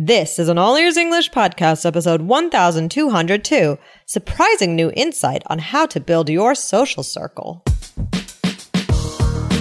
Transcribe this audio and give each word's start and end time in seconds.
This 0.00 0.38
is 0.38 0.48
an 0.48 0.58
All 0.58 0.76
Ears 0.76 0.96
English 0.96 1.32
podcast, 1.32 1.84
episode 1.84 2.22
1202. 2.22 3.78
Surprising 4.06 4.76
new 4.76 4.92
insight 4.94 5.42
on 5.46 5.58
how 5.58 5.86
to 5.86 5.98
build 5.98 6.28
your 6.28 6.54
social 6.54 7.02
circle. 7.02 7.64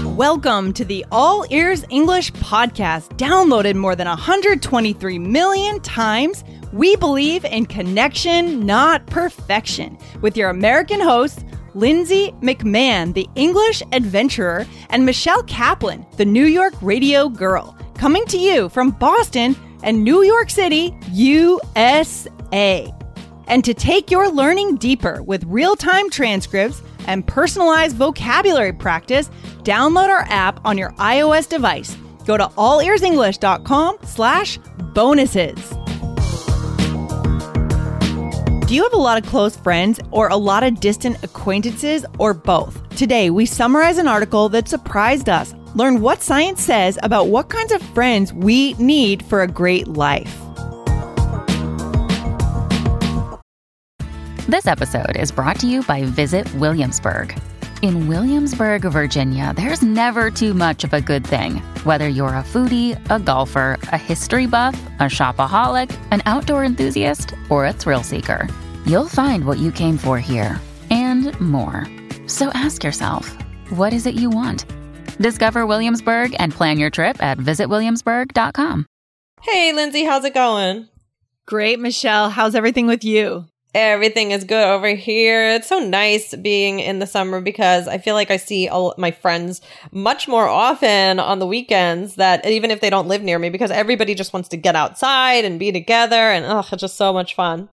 Welcome 0.05 0.73
to 0.73 0.85
the 0.85 1.03
All 1.11 1.43
Ears 1.49 1.85
English 1.89 2.33
podcast, 2.33 3.17
downloaded 3.17 3.77
more 3.77 3.95
than 3.95 4.07
123 4.07 5.17
million 5.17 5.79
times. 5.79 6.43
We 6.71 6.95
believe 6.97 7.43
in 7.43 7.65
connection, 7.65 8.63
not 8.63 9.07
perfection, 9.07 9.97
with 10.21 10.37
your 10.37 10.51
American 10.51 10.99
hosts, 10.99 11.43
Lindsay 11.73 12.31
McMahon, 12.43 13.15
the 13.15 13.27
English 13.33 13.81
adventurer, 13.91 14.67
and 14.91 15.03
Michelle 15.03 15.41
Kaplan, 15.41 16.05
the 16.17 16.25
New 16.25 16.45
York 16.45 16.75
radio 16.83 17.27
girl, 17.27 17.75
coming 17.95 18.23
to 18.27 18.37
you 18.37 18.69
from 18.69 18.91
Boston 18.91 19.55
and 19.83 20.03
New 20.03 20.23
York 20.23 20.49
City, 20.49 20.95
USA. 21.11 22.93
And 23.47 23.63
to 23.63 23.73
take 23.73 24.11
your 24.11 24.29
learning 24.29 24.75
deeper 24.75 25.23
with 25.23 25.43
real 25.45 25.75
time 25.75 26.09
transcripts 26.09 26.81
and 27.07 27.25
personalized 27.25 27.95
vocabulary 27.95 28.73
practice, 28.73 29.29
download 29.63 30.09
our 30.09 30.25
app 30.29 30.59
on 30.65 30.77
your 30.77 30.91
iOS 30.93 31.47
device. 31.47 31.95
Go 32.25 32.37
to 32.37 32.47
allearsenglish.com 32.47 33.99
slash 34.03 34.59
bonuses. 34.93 35.73
Do 38.67 38.75
you 38.75 38.83
have 38.83 38.91
a 38.91 38.97
lot 38.97 39.17
of 39.17 39.29
close 39.29 39.55
friends 39.55 39.97
or 40.11 40.27
a 40.27 40.35
lot 40.35 40.63
of 40.63 40.81
distant 40.81 41.23
acquaintances 41.23 42.05
or 42.19 42.33
both? 42.33 42.89
Today, 42.97 43.29
we 43.29 43.45
summarize 43.45 43.97
an 43.97 44.09
article 44.09 44.49
that 44.49 44.67
surprised 44.67 45.29
us. 45.29 45.53
Learn 45.77 46.01
what 46.01 46.23
science 46.23 46.63
says 46.63 46.97
about 47.03 47.27
what 47.27 47.49
kinds 47.49 47.71
of 47.71 47.83
friends 47.93 48.33
we 48.33 48.73
need 48.79 49.23
for 49.23 49.43
a 49.43 49.47
great 49.47 49.87
life. 49.87 50.35
This 54.47 54.65
episode 54.65 55.15
is 55.15 55.31
brought 55.31 55.59
to 55.59 55.67
you 55.67 55.83
by 55.83 56.01
Visit 56.05 56.51
Williamsburg. 56.55 57.39
In 57.83 58.07
Williamsburg, 58.07 58.81
Virginia, 58.85 59.53
there's 59.55 59.83
never 59.83 60.31
too 60.31 60.55
much 60.55 60.83
of 60.83 60.93
a 60.93 61.01
good 61.01 61.23
thing. 61.23 61.57
Whether 61.83 62.07
you're 62.07 62.29
a 62.29 62.41
foodie, 62.41 62.97
a 63.11 63.19
golfer, 63.19 63.77
a 63.91 63.99
history 63.99 64.47
buff, 64.47 64.75
a 64.99 65.03
shopaholic, 65.03 65.95
an 66.09 66.23
outdoor 66.25 66.65
enthusiast, 66.65 67.35
or 67.51 67.67
a 67.67 67.73
thrill 67.73 68.01
seeker, 68.01 68.47
you'll 68.87 69.09
find 69.09 69.45
what 69.45 69.59
you 69.59 69.71
came 69.71 69.99
for 69.99 70.17
here 70.17 70.59
and 70.89 71.39
more. 71.39 71.87
So 72.25 72.49
ask 72.55 72.83
yourself, 72.83 73.31
what 73.69 73.93
is 73.93 74.07
it 74.07 74.15
you 74.15 74.31
want? 74.31 74.65
Discover 75.17 75.65
Williamsburg 75.65 76.35
and 76.39 76.53
plan 76.53 76.77
your 76.77 76.89
trip 76.89 77.21
at 77.21 77.37
visitwilliamsburg.com. 77.37 78.85
Hey, 79.41 79.73
Lindsay, 79.73 80.03
how's 80.03 80.25
it 80.25 80.33
going? 80.33 80.87
Great, 81.45 81.79
Michelle. 81.79 82.29
How's 82.29 82.55
everything 82.55 82.87
with 82.87 83.03
you? 83.03 83.45
Everything 83.73 84.31
is 84.31 84.43
good 84.43 84.65
over 84.65 84.89
here. 84.89 85.49
It's 85.49 85.67
so 85.67 85.79
nice 85.79 86.35
being 86.35 86.79
in 86.79 86.99
the 86.99 87.05
summer 87.05 87.41
because 87.41 87.87
I 87.87 87.99
feel 87.99 88.15
like 88.15 88.31
I 88.31 88.37
see 88.37 88.67
all 88.67 88.95
my 88.97 89.11
friends 89.11 89.61
much 89.91 90.27
more 90.27 90.47
often 90.47 91.19
on 91.19 91.39
the 91.39 91.45
weekends 91.45 92.15
that 92.15 92.45
even 92.45 92.71
if 92.71 92.81
they 92.81 92.89
don't 92.89 93.07
live 93.07 93.21
near 93.21 93.37
me 93.37 93.49
because 93.49 93.69
everybody 93.69 94.15
just 94.15 94.33
wants 94.33 94.49
to 94.49 94.57
get 94.57 94.75
outside 94.75 95.45
and 95.45 95.59
be 95.59 95.71
together 95.71 96.15
and 96.15 96.45
oh, 96.45 96.65
it's 96.71 96.81
just 96.81 96.97
so 96.97 97.13
much 97.13 97.35
fun. 97.35 97.69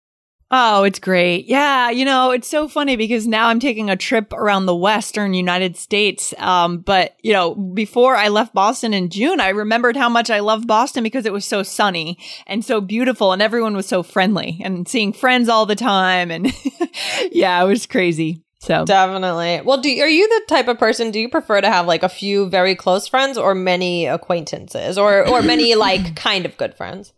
Oh, 0.56 0.84
it's 0.84 1.00
great. 1.00 1.46
Yeah. 1.46 1.90
You 1.90 2.04
know, 2.04 2.30
it's 2.30 2.46
so 2.46 2.68
funny 2.68 2.94
because 2.94 3.26
now 3.26 3.48
I'm 3.48 3.58
taking 3.58 3.90
a 3.90 3.96
trip 3.96 4.32
around 4.32 4.66
the 4.66 4.74
Western 4.74 5.34
United 5.34 5.76
States. 5.76 6.32
Um, 6.38 6.78
but, 6.78 7.16
you 7.24 7.32
know, 7.32 7.56
before 7.56 8.14
I 8.14 8.28
left 8.28 8.54
Boston 8.54 8.94
in 8.94 9.08
June, 9.08 9.40
I 9.40 9.48
remembered 9.48 9.96
how 9.96 10.08
much 10.08 10.30
I 10.30 10.38
loved 10.38 10.68
Boston 10.68 11.02
because 11.02 11.26
it 11.26 11.32
was 11.32 11.44
so 11.44 11.64
sunny 11.64 12.18
and 12.46 12.64
so 12.64 12.80
beautiful 12.80 13.32
and 13.32 13.42
everyone 13.42 13.74
was 13.74 13.88
so 13.88 14.04
friendly 14.04 14.60
and 14.62 14.86
seeing 14.86 15.12
friends 15.12 15.48
all 15.48 15.66
the 15.66 15.74
time. 15.74 16.30
And 16.30 16.52
yeah, 17.32 17.60
it 17.60 17.66
was 17.66 17.84
crazy. 17.86 18.40
So 18.60 18.84
definitely. 18.84 19.60
Well, 19.62 19.80
do 19.80 19.88
are 20.00 20.08
you 20.08 20.28
the 20.28 20.42
type 20.46 20.68
of 20.68 20.78
person? 20.78 21.10
Do 21.10 21.18
you 21.18 21.28
prefer 21.28 21.62
to 21.62 21.68
have 21.68 21.88
like 21.88 22.04
a 22.04 22.08
few 22.08 22.48
very 22.48 22.76
close 22.76 23.08
friends 23.08 23.36
or 23.36 23.56
many 23.56 24.06
acquaintances 24.06 24.98
or 24.98 25.28
or 25.28 25.42
many 25.42 25.74
like 25.74 26.14
kind 26.28 26.46
of 26.46 26.56
good 26.56 26.76
friends? 26.76 27.12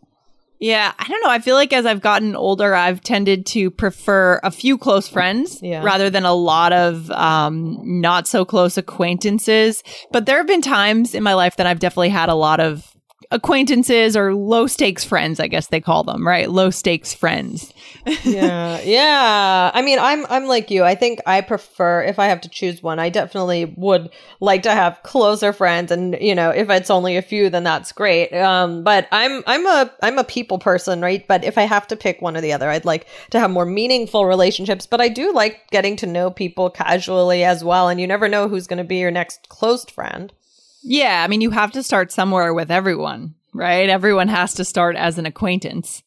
Yeah, 0.59 0.91
I 0.97 1.07
don't 1.07 1.23
know. 1.23 1.29
I 1.29 1.39
feel 1.39 1.55
like 1.55 1.71
as 1.71 1.85
I've 1.85 2.01
gotten 2.01 2.35
older, 2.35 2.73
I've 2.73 3.01
tended 3.01 3.45
to 3.47 3.69
prefer 3.69 4.39
a 4.43 4.49
few 4.49 4.77
close 4.77 5.07
friends 5.07 5.59
yeah. 5.61 5.83
rather 5.83 6.09
than 6.09 6.25
a 6.25 6.33
lot 6.33 6.73
of 6.73 7.11
um, 7.11 7.79
not 7.83 8.27
so 8.27 8.43
close 8.43 8.77
acquaintances. 8.77 9.83
But 10.11 10.25
there 10.25 10.37
have 10.37 10.47
been 10.47 10.63
times 10.63 11.13
in 11.13 11.21
my 11.21 11.35
life 11.35 11.57
that 11.57 11.67
I've 11.67 11.79
definitely 11.79 12.09
had 12.09 12.29
a 12.29 12.35
lot 12.35 12.59
of 12.59 12.96
acquaintances 13.31 14.15
or 14.15 14.33
low 14.33 14.67
stakes 14.67 15.03
friends, 15.03 15.39
I 15.39 15.47
guess 15.47 15.67
they 15.67 15.81
call 15.81 16.03
them, 16.03 16.25
right? 16.25 16.49
Low 16.49 16.69
stakes 16.69 17.13
friends. 17.13 17.73
yeah. 18.23 18.79
Yeah. 18.87 19.71
I 19.73 19.81
mean, 19.81 19.99
I'm 19.99 20.25
I'm 20.29 20.45
like 20.45 20.71
you. 20.71 20.83
I 20.83 20.95
think 20.95 21.19
I 21.25 21.41
prefer 21.41 22.03
if 22.03 22.19
I 22.19 22.27
have 22.27 22.41
to 22.41 22.49
choose 22.49 22.81
one, 22.81 22.99
I 22.99 23.09
definitely 23.09 23.73
would 23.75 24.09
like 24.39 24.63
to 24.63 24.71
have 24.71 25.01
closer 25.03 25.51
friends 25.51 25.91
and, 25.91 26.17
you 26.21 26.33
know, 26.33 26.49
if 26.51 26.69
it's 26.69 26.89
only 26.89 27.17
a 27.17 27.21
few 27.21 27.49
then 27.49 27.63
that's 27.63 27.91
great. 27.91 28.31
Um 28.33 28.83
but 28.83 29.07
I'm 29.11 29.43
I'm 29.45 29.65
a 29.65 29.91
I'm 30.01 30.17
a 30.17 30.23
people 30.23 30.59
person, 30.59 31.01
right? 31.01 31.27
But 31.27 31.43
if 31.43 31.57
I 31.57 31.63
have 31.63 31.87
to 31.87 31.95
pick 31.95 32.21
one 32.21 32.37
or 32.37 32.41
the 32.41 32.53
other, 32.53 32.69
I'd 32.69 32.85
like 32.85 33.07
to 33.31 33.39
have 33.39 33.51
more 33.51 33.65
meaningful 33.65 34.25
relationships, 34.25 34.85
but 34.85 35.01
I 35.01 35.09
do 35.09 35.33
like 35.33 35.69
getting 35.71 35.95
to 35.97 36.05
know 36.05 36.29
people 36.29 36.69
casually 36.69 37.43
as 37.43 37.63
well 37.63 37.89
and 37.89 37.99
you 37.99 38.07
never 38.07 38.29
know 38.29 38.47
who's 38.47 38.67
going 38.67 38.77
to 38.77 38.83
be 38.83 38.97
your 38.97 39.11
next 39.11 39.49
close 39.49 39.85
friend. 39.85 40.31
Yeah, 40.87 41.23
I 41.23 41.27
mean, 41.27 41.41
you 41.41 41.51
have 41.51 41.73
to 41.73 41.83
start 41.83 42.11
somewhere 42.11 42.53
with 42.53 42.71
everyone, 42.71 43.35
right? 43.53 43.89
Everyone 43.89 44.29
has 44.29 44.53
to 44.55 44.65
start 44.65 44.95
as 44.95 45.17
an 45.17 45.25
acquaintance. 45.25 46.01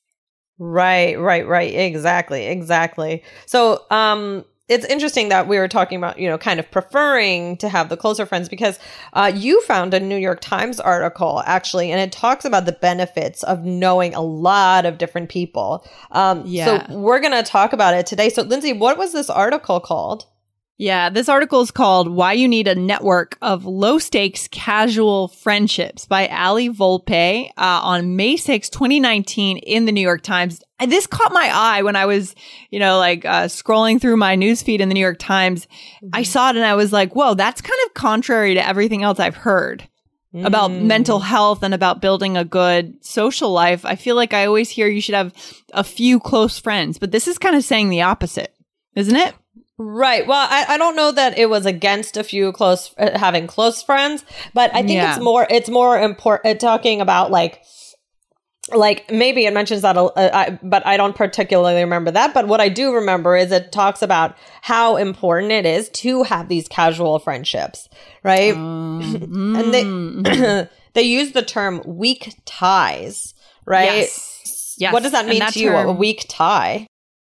Right, 0.59 1.19
right, 1.19 1.47
right. 1.47 1.75
Exactly, 1.75 2.47
exactly. 2.47 3.23
So, 3.47 3.85
um, 3.91 4.45
it's 4.69 4.87
interesting 4.87 5.31
that 5.31 5.49
we 5.49 5.59
were 5.59 5.67
talking 5.67 5.99
about, 5.99 6.19
you 6.19 6.29
know, 6.29 6.39
kind 6.39 6.61
of 6.61 6.71
preferring 6.71 7.57
to 7.57 7.69
have 7.69 7.89
the 7.89 7.97
closer 7.97 8.25
friends 8.25 8.49
because 8.49 8.79
uh, 9.15 9.31
you 9.35 9.61
found 9.63 9.93
a 9.93 10.01
New 10.01 10.17
York 10.17 10.41
Times 10.41 10.79
article 10.79 11.43
actually, 11.45 11.91
and 11.91 12.01
it 12.01 12.13
talks 12.13 12.45
about 12.45 12.67
the 12.67 12.73
benefits 12.73 13.43
of 13.43 13.65
knowing 13.65 14.15
a 14.15 14.21
lot 14.21 14.87
of 14.87 14.97
different 14.97 15.29
people. 15.29 15.85
Um, 16.13 16.45
yeah. 16.47 16.87
So 16.87 16.99
we're 16.99 17.19
going 17.19 17.33
to 17.33 17.43
talk 17.43 17.73
about 17.73 17.95
it 17.95 18.07
today. 18.07 18.31
So, 18.31 18.43
Lindsay, 18.43 18.73
what 18.73 18.97
was 18.97 19.13
this 19.13 19.29
article 19.29 19.81
called? 19.81 20.27
Yeah, 20.81 21.11
this 21.11 21.29
article 21.29 21.61
is 21.61 21.71
called 21.71 22.09
Why 22.09 22.33
You 22.33 22.49
Need 22.49 22.67
a 22.67 22.75
Network 22.75 23.37
of 23.43 23.67
Low 23.67 23.99
Stakes 23.99 24.49
Casual 24.49 25.29
Friendships 25.29 26.07
by 26.07 26.27
Allie 26.29 26.71
Volpe 26.71 27.51
uh, 27.51 27.51
on 27.59 28.17
May 28.17 28.39
6, 28.39 28.71
2019 28.71 29.59
in 29.59 29.85
the 29.85 29.93
New 29.93 30.01
York 30.01 30.23
Times. 30.23 30.63
And 30.79 30.91
this 30.91 31.07
caught 31.07 31.35
my 31.35 31.51
eye 31.53 31.83
when 31.83 31.97
I 31.97 32.07
was, 32.07 32.35
you 32.71 32.79
know, 32.79 32.97
like 32.97 33.27
uh, 33.27 33.45
scrolling 33.49 34.01
through 34.01 34.17
my 34.17 34.39
newsfeed 34.39 34.81
in 34.81 34.89
the 34.89 34.95
New 34.95 35.03
York 35.03 35.19
Times. 35.19 35.67
Mm-hmm. 35.67 36.09
I 36.15 36.23
saw 36.23 36.49
it 36.49 36.57
and 36.57 36.65
I 36.65 36.77
was 36.77 36.95
like, 36.95 37.15
whoa, 37.15 37.35
that's 37.35 37.61
kind 37.61 37.79
of 37.85 37.93
contrary 37.93 38.55
to 38.55 38.67
everything 38.67 39.03
else 39.03 39.21
I've 39.21 39.37
heard. 39.37 39.87
Mm. 40.35 40.47
About 40.47 40.71
mental 40.71 41.19
health 41.19 41.63
and 41.63 41.75
about 41.75 42.01
building 42.01 42.39
a 42.39 42.45
good 42.45 43.05
social 43.05 43.53
life. 43.53 43.85
I 43.85 43.97
feel 43.97 44.17
like 44.17 44.33
I 44.33 44.47
always 44.47 44.71
hear 44.71 44.89
you 44.89 45.03
should 45.03 45.15
have 45.15 45.35
a 45.75 45.85
few 45.85 46.21
close 46.21 46.59
friends, 46.59 46.99
but 46.99 47.11
this 47.11 47.29
is 47.29 47.37
kind 47.37 47.55
of 47.55 47.65
saying 47.65 47.91
the 47.91 48.01
opposite, 48.01 48.55
isn't 48.95 49.17
it? 49.17 49.35
Right. 49.83 50.27
Well, 50.27 50.47
I, 50.51 50.75
I 50.75 50.77
don't 50.77 50.95
know 50.95 51.11
that 51.11 51.39
it 51.39 51.49
was 51.49 51.65
against 51.65 52.19
a 52.19 52.23
few 52.23 52.53
close 52.53 52.95
uh, 52.99 53.19
having 53.19 53.47
close 53.47 53.83
friends, 53.83 54.27
but 54.53 54.71
I 54.75 54.83
think 54.83 54.91
yeah. 54.91 55.15
it's 55.15 55.25
more 55.25 55.47
it's 55.49 55.71
more 55.71 55.99
important 55.99 56.57
uh, 56.57 56.59
talking 56.59 57.01
about 57.01 57.31
like 57.31 57.63
like 58.75 59.11
maybe 59.11 59.47
it 59.47 59.55
mentions 59.55 59.81
that, 59.81 59.97
uh, 59.97 60.11
I, 60.17 60.59
but 60.63 60.87
I 60.87 60.99
don't 60.99 61.17
particularly 61.17 61.81
remember 61.81 62.11
that. 62.11 62.35
But 62.35 62.47
what 62.47 62.61
I 62.61 62.69
do 62.69 62.93
remember 62.95 63.35
is 63.35 63.53
it 63.53 63.73
talks 63.73 64.03
about 64.03 64.37
how 64.61 64.97
important 64.97 65.51
it 65.51 65.65
is 65.65 65.89
to 65.89 66.25
have 66.25 66.51
these 66.51 66.69
casual 66.69 67.19
friendships, 67.19 67.89
right? 68.23 68.53
Um, 68.53 69.01
and 69.57 69.73
they 69.73 69.85
mm-hmm. 69.85 70.69
they 70.93 71.03
use 71.03 71.33
the 71.33 71.41
term 71.41 71.81
weak 71.87 72.35
ties, 72.45 73.33
right? 73.65 73.85
Yes. 73.85 74.75
yes. 74.77 74.93
What 74.93 75.05
does 75.05 75.13
that 75.13 75.25
mean 75.25 75.39
that 75.39 75.55
to 75.55 75.61
you? 75.61 75.75
a 75.75 75.91
weak 75.91 76.27
tie? 76.29 76.87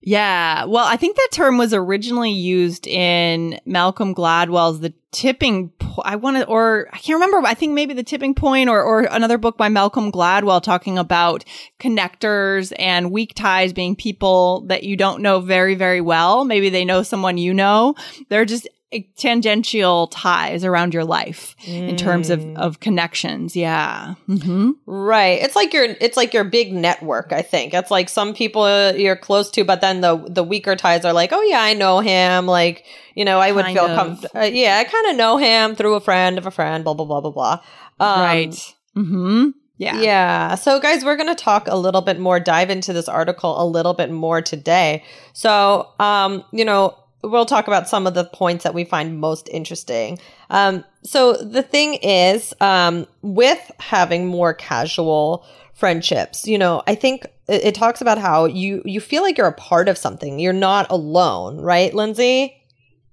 Yeah. 0.07 0.67
Well, 0.67 0.85
I 0.85 0.97
think 0.99 1.17
that 1.17 1.29
term 1.33 1.57
was 1.57 1.73
originally 1.73 2.31
used 2.31 2.87
in 2.87 3.59
Malcolm 3.65 4.15
Gladwell's 4.15 4.81
The 4.81 4.93
Tipping 5.13 5.73
I 6.05 6.17
want 6.17 6.37
to, 6.37 6.45
or 6.47 6.89
I 6.93 6.99
can't 6.99 7.15
remember. 7.15 7.47
I 7.47 7.55
think 7.55 7.73
maybe 7.73 7.95
The 7.95 8.03
Tipping 8.03 8.35
Point 8.35 8.69
or, 8.69 8.83
or 8.83 9.03
another 9.05 9.39
book 9.39 9.57
by 9.57 9.71
Malcolm 9.71 10.13
Gladwell 10.13 10.63
talking 10.63 10.99
about 10.99 11.45
connectors 11.81 12.73
and 12.79 13.13
weak 13.13 13.33
ties 13.35 13.73
being 13.73 13.97
people 13.97 14.63
that 14.67 14.83
you 14.83 14.97
don't 14.97 15.23
know 15.23 15.41
very, 15.41 15.75
very 15.75 16.03
well. 16.03 16.45
Maybe 16.45 16.69
they 16.69 16.85
know 16.85 17.03
someone 17.03 17.39
you 17.39 17.55
know. 17.55 17.95
They're 18.29 18.45
just 18.45 18.69
tangential 19.17 20.07
ties 20.09 20.65
around 20.65 20.95
your 20.95 21.05
life 21.05 21.55
mm. 21.65 21.89
in 21.89 21.97
terms 21.97 22.31
of, 22.31 22.41
mm. 22.41 22.57
of 22.57 22.81
connections. 22.81 23.57
Yeah. 23.57 24.15
Mm-hmm. 24.29 24.73
Right. 24.87 25.41
It's 25.43 25.57
like 25.57 25.73
your, 25.73 25.85
it's 25.85 26.17
like 26.17 26.35
your 26.35 26.45
big 26.45 26.73
network. 26.73 27.33
I 27.33 27.43
think 27.43 27.75
it's 27.75 27.91
like 27.91 28.09
some 28.09 28.35
people 28.35 28.93
you're 28.93 29.17
close 29.17 29.51
to, 29.53 29.65
but 29.65 29.81
then 29.81 30.01
the, 30.01 30.17
the 30.29 30.45
weaker 30.45 30.77
ties 30.77 31.05
are 31.05 31.13
like, 31.13 31.33
oh 31.33 31.43
yeah, 31.43 31.61
I 31.61 31.75
know 31.75 32.01
him. 32.01 32.47
Like, 32.47 32.85
you 33.15 33.25
know, 33.25 33.39
I 33.39 33.53
would 33.53 33.65
kind 33.65 33.79
feel 33.79 33.87
comfortable. 33.87 34.41
Uh, 34.41 34.45
yeah. 34.45 34.79
I 34.79 34.85
kind 34.85 35.11
of 35.11 35.17
know 35.17 35.37
him 35.37 35.77
through 35.77 35.95
a 35.95 36.01
friend 36.01 36.39
of 36.39 36.47
a 36.47 36.51
friend, 36.51 36.85
blah, 36.85 36.95
blah, 36.95 37.07
blah, 37.07 37.21
blah, 37.21 37.31
blah. 37.31 37.61
Um, 38.01 38.21
right. 38.21 38.75
Mm-hmm. 38.97 39.51
Yeah. 39.77 40.01
Yeah. 40.01 40.55
So, 40.55 40.79
guys, 40.79 41.05
we're 41.05 41.17
going 41.17 41.35
to 41.35 41.43
talk 41.43 41.67
a 41.67 41.77
little 41.77 42.01
bit 42.01 42.21
more, 42.21 42.39
dive 42.39 42.71
into 42.71 42.93
this 42.93 43.09
article 43.09 43.61
a 43.61 43.67
little 43.67 43.93
bit 43.93 44.09
more 44.09 44.41
today. 44.41 45.03
So, 45.33 45.89
um, 45.99 46.45
you 46.53 46.65
know, 46.65 46.97
we'll 47.31 47.47
talk 47.47 47.67
about 47.67 47.89
some 47.89 48.07
of 48.07 48.15
the 48.15 48.25
points 48.25 48.65
that 48.65 48.75
we 48.75 48.85
find 48.85 49.21
most 49.21 49.49
interesting. 49.51 50.19
Um, 50.51 50.85
so, 51.03 51.35
the 51.35 51.63
thing 51.63 51.95
is, 51.95 52.55
um, 52.61 53.07
with 53.23 53.71
having 53.79 54.27
more 54.27 54.55
casual 54.55 55.45
friendships, 55.73 56.47
you 56.47 56.59
know, 56.59 56.83
I 56.87 56.95
think 56.95 57.25
it, 57.49 57.65
it 57.65 57.75
talks 57.75 58.01
about 58.01 58.19
how 58.19 58.47
you 58.47 58.83
you 58.85 59.01
feel 59.01 59.23
like 59.23 59.37
you're 59.39 59.47
a 59.47 59.53
part 59.53 59.89
of 59.89 59.99
something. 59.99 60.39
You're 60.39 60.53
not 60.53 60.87
alone, 60.91 61.61
right, 61.61 61.93
Lindsay? 61.93 62.61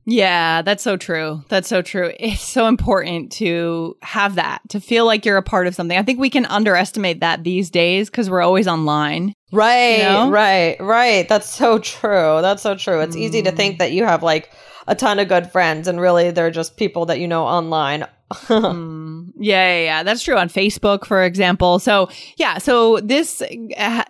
Yeah, 0.05 0.61
that's 0.61 0.83
so 0.83 0.97
true. 0.97 1.43
That's 1.49 1.67
so 1.67 1.81
true. 1.81 2.11
It's 2.19 2.41
so 2.41 2.67
important 2.67 3.31
to 3.33 3.97
have 4.01 4.35
that, 4.35 4.61
to 4.69 4.79
feel 4.79 5.05
like 5.05 5.25
you're 5.25 5.37
a 5.37 5.43
part 5.43 5.67
of 5.67 5.75
something. 5.75 5.97
I 5.97 6.03
think 6.03 6.19
we 6.19 6.29
can 6.29 6.45
underestimate 6.45 7.19
that 7.19 7.43
these 7.43 7.69
days 7.69 8.09
because 8.09 8.29
we're 8.29 8.41
always 8.41 8.67
online. 8.67 9.33
Right, 9.51 9.97
you 9.97 10.03
know? 10.03 10.29
right, 10.29 10.77
right. 10.79 11.27
That's 11.27 11.49
so 11.49 11.77
true. 11.79 12.39
That's 12.41 12.63
so 12.63 12.75
true. 12.75 13.01
It's 13.01 13.15
mm. 13.15 13.19
easy 13.19 13.41
to 13.43 13.51
think 13.51 13.75
mm. 13.75 13.79
that 13.79 13.91
you 13.91 14.05
have 14.05 14.23
like 14.23 14.51
a 14.87 14.95
ton 14.95 15.19
of 15.19 15.27
good 15.27 15.51
friends 15.51 15.87
and 15.87 16.01
really 16.01 16.31
they're 16.31 16.51
just 16.51 16.77
people 16.77 17.05
that 17.07 17.19
you 17.19 17.27
know 17.27 17.43
online. 17.43 18.07
Mm. 18.33 19.31
Yeah, 19.39 19.75
yeah, 19.75 19.83
yeah, 19.83 20.03
that's 20.03 20.23
true 20.23 20.37
on 20.37 20.49
Facebook, 20.49 21.05
for 21.05 21.23
example. 21.23 21.79
So, 21.79 22.09
yeah, 22.37 22.57
so 22.57 22.99
this 22.99 23.41
uh, 23.77 24.03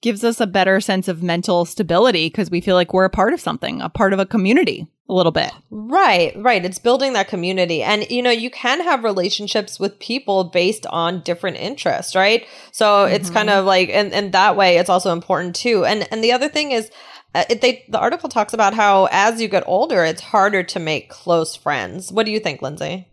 gives 0.00 0.24
us 0.24 0.40
a 0.40 0.46
better 0.46 0.80
sense 0.80 1.08
of 1.08 1.22
mental 1.22 1.64
stability 1.64 2.28
because 2.28 2.50
we 2.50 2.60
feel 2.60 2.74
like 2.74 2.92
we're 2.92 3.04
a 3.04 3.10
part 3.10 3.32
of 3.32 3.40
something, 3.40 3.80
a 3.80 3.88
part 3.88 4.12
of 4.12 4.18
a 4.18 4.26
community 4.26 4.86
a 5.08 5.14
little 5.14 5.32
bit. 5.32 5.50
Right, 5.70 6.34
right. 6.36 6.64
It's 6.64 6.78
building 6.78 7.14
that 7.14 7.28
community. 7.28 7.82
And, 7.82 8.08
you 8.10 8.22
know, 8.22 8.30
you 8.30 8.50
can 8.50 8.82
have 8.82 9.04
relationships 9.04 9.80
with 9.80 9.98
people 9.98 10.44
based 10.44 10.86
on 10.86 11.22
different 11.22 11.56
interests, 11.56 12.14
right? 12.14 12.46
So 12.72 12.86
mm-hmm. 12.86 13.14
it's 13.14 13.30
kind 13.30 13.48
of 13.48 13.64
like, 13.64 13.88
and, 13.88 14.12
and 14.12 14.32
that 14.32 14.56
way 14.56 14.76
it's 14.76 14.90
also 14.90 15.12
important 15.12 15.56
too. 15.56 15.86
And, 15.86 16.06
and 16.12 16.22
the 16.22 16.32
other 16.32 16.48
thing 16.48 16.72
is, 16.72 16.90
uh, 17.34 17.44
it, 17.48 17.60
they, 17.62 17.84
the 17.88 17.98
article 17.98 18.28
talks 18.28 18.52
about 18.52 18.74
how 18.74 19.08
as 19.10 19.40
you 19.40 19.48
get 19.48 19.64
older, 19.66 20.04
it's 20.04 20.20
harder 20.20 20.62
to 20.62 20.78
make 20.78 21.08
close 21.08 21.56
friends. 21.56 22.12
What 22.12 22.26
do 22.26 22.32
you 22.32 22.40
think, 22.40 22.60
Lindsay? 22.60 23.07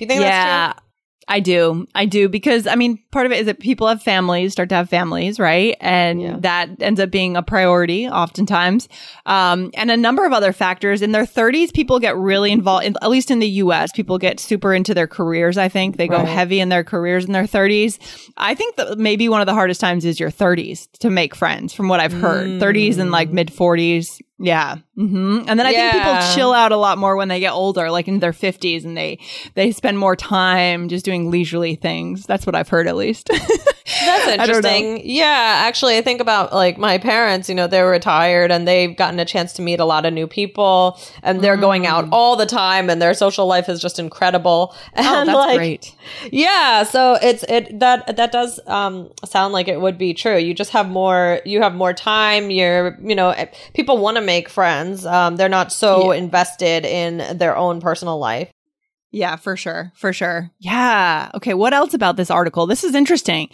Do 0.00 0.04
you 0.04 0.08
think 0.08 0.22
yeah. 0.22 0.68
that's 0.68 0.80
true? 0.80 0.86
I 1.28 1.38
do. 1.38 1.86
I 1.94 2.06
do 2.06 2.28
because 2.28 2.66
I 2.66 2.74
mean, 2.74 2.98
part 3.12 3.26
of 3.26 3.32
it 3.32 3.38
is 3.40 3.46
that 3.46 3.60
people 3.60 3.86
have 3.86 4.02
families, 4.02 4.50
start 4.50 4.70
to 4.70 4.74
have 4.74 4.88
families, 4.88 5.38
right? 5.38 5.76
And 5.78 6.20
yeah. 6.20 6.36
that 6.40 6.70
ends 6.80 6.98
up 6.98 7.10
being 7.10 7.36
a 7.36 7.42
priority 7.42 8.08
oftentimes. 8.08 8.88
Um, 9.26 9.70
and 9.74 9.90
a 9.90 9.96
number 9.96 10.24
of 10.24 10.32
other 10.32 10.52
factors. 10.52 11.02
In 11.02 11.12
their 11.12 11.24
30s, 11.24 11.72
people 11.72 12.00
get 12.00 12.16
really 12.16 12.50
involved, 12.50 12.86
in, 12.86 12.96
at 13.00 13.10
least 13.10 13.30
in 13.30 13.38
the 13.38 13.48
US, 13.48 13.92
people 13.92 14.18
get 14.18 14.40
super 14.40 14.74
into 14.74 14.92
their 14.94 15.06
careers. 15.06 15.56
I 15.56 15.68
think 15.68 15.98
they 15.98 16.08
go 16.08 16.16
right. 16.16 16.26
heavy 16.26 16.58
in 16.58 16.68
their 16.68 16.82
careers 16.82 17.26
in 17.26 17.32
their 17.32 17.44
30s. 17.44 17.98
I 18.36 18.54
think 18.56 18.74
that 18.74 18.98
maybe 18.98 19.28
one 19.28 19.40
of 19.40 19.46
the 19.46 19.54
hardest 19.54 19.80
times 19.80 20.04
is 20.04 20.18
your 20.18 20.30
30s 20.30 20.90
to 20.98 21.10
make 21.10 21.36
friends, 21.36 21.72
from 21.72 21.86
what 21.88 22.00
I've 22.00 22.12
heard. 22.12 22.48
Mm. 22.48 22.60
30s 22.60 22.98
and 22.98 23.12
like 23.12 23.30
mid 23.30 23.48
40s, 23.48 24.20
yeah. 24.42 24.76
Mm-hmm. 24.96 25.44
And 25.48 25.60
then 25.60 25.66
I 25.66 25.70
yeah. 25.70 25.92
think 25.92 26.02
people 26.02 26.34
chill 26.34 26.54
out 26.54 26.72
a 26.72 26.76
lot 26.76 26.96
more 26.96 27.14
when 27.14 27.28
they 27.28 27.40
get 27.40 27.52
older, 27.52 27.90
like 27.90 28.08
in 28.08 28.20
their 28.20 28.32
50s, 28.32 28.84
and 28.84 28.96
they 28.96 29.18
they 29.54 29.70
spend 29.70 29.98
more 29.98 30.16
time 30.16 30.88
just 30.88 31.04
doing 31.04 31.30
leisurely 31.30 31.74
things. 31.74 32.24
That's 32.24 32.46
what 32.46 32.54
I've 32.54 32.68
heard, 32.68 32.88
at 32.88 32.96
least. 32.96 33.28
That's 34.00 34.28
interesting. 34.28 35.02
Yeah, 35.04 35.64
actually, 35.66 35.98
I 35.98 36.02
think 36.02 36.22
about 36.22 36.54
like 36.54 36.78
my 36.78 36.96
parents. 36.96 37.50
You 37.50 37.54
know, 37.54 37.66
they're 37.66 37.90
retired 37.90 38.50
and 38.50 38.66
they've 38.66 38.96
gotten 38.96 39.20
a 39.20 39.26
chance 39.26 39.52
to 39.54 39.62
meet 39.62 39.78
a 39.78 39.84
lot 39.84 40.06
of 40.06 40.14
new 40.14 40.26
people, 40.26 40.98
and 41.22 41.42
they're 41.42 41.58
mm. 41.58 41.62
going 41.62 41.86
out 41.86 42.06
mm. 42.06 42.10
all 42.12 42.34
the 42.36 42.46
time, 42.46 42.88
and 42.88 43.00
their 43.00 43.12
social 43.12 43.46
life 43.46 43.68
is 43.68 43.80
just 43.80 43.98
incredible. 43.98 44.74
Oh, 44.74 44.80
and 44.94 45.28
oh, 45.28 45.34
that's 45.34 45.46
like, 45.48 45.58
great. 45.58 45.94
Yeah, 46.30 46.82
so 46.84 47.18
it's 47.20 47.42
it 47.44 47.78
that 47.80 48.16
that 48.16 48.32
does 48.32 48.60
um 48.66 49.10
sound 49.24 49.52
like 49.52 49.68
it 49.68 49.80
would 49.80 49.98
be 49.98 50.14
true. 50.14 50.36
You 50.36 50.54
just 50.54 50.70
have 50.70 50.88
more. 50.88 51.40
You 51.44 51.62
have 51.62 51.74
more 51.74 51.92
time. 51.92 52.50
You're 52.50 52.98
you 53.02 53.14
know 53.14 53.34
people 53.74 53.98
want 53.98 54.16
to 54.16 54.22
make 54.22 54.48
friends. 54.48 55.06
Um, 55.06 55.36
they're 55.36 55.48
not 55.48 55.72
so 55.72 56.12
yeah. 56.12 56.18
invested 56.18 56.84
in 56.84 57.38
their 57.38 57.56
own 57.56 57.80
personal 57.80 58.18
life. 58.18 58.50
Yeah, 59.12 59.36
for 59.36 59.56
sure. 59.56 59.92
For 59.96 60.12
sure. 60.12 60.50
Yeah. 60.58 61.30
Okay. 61.34 61.54
What 61.54 61.74
else 61.74 61.94
about 61.94 62.16
this 62.16 62.30
article? 62.30 62.66
This 62.66 62.84
is 62.84 62.94
interesting. 62.94 63.48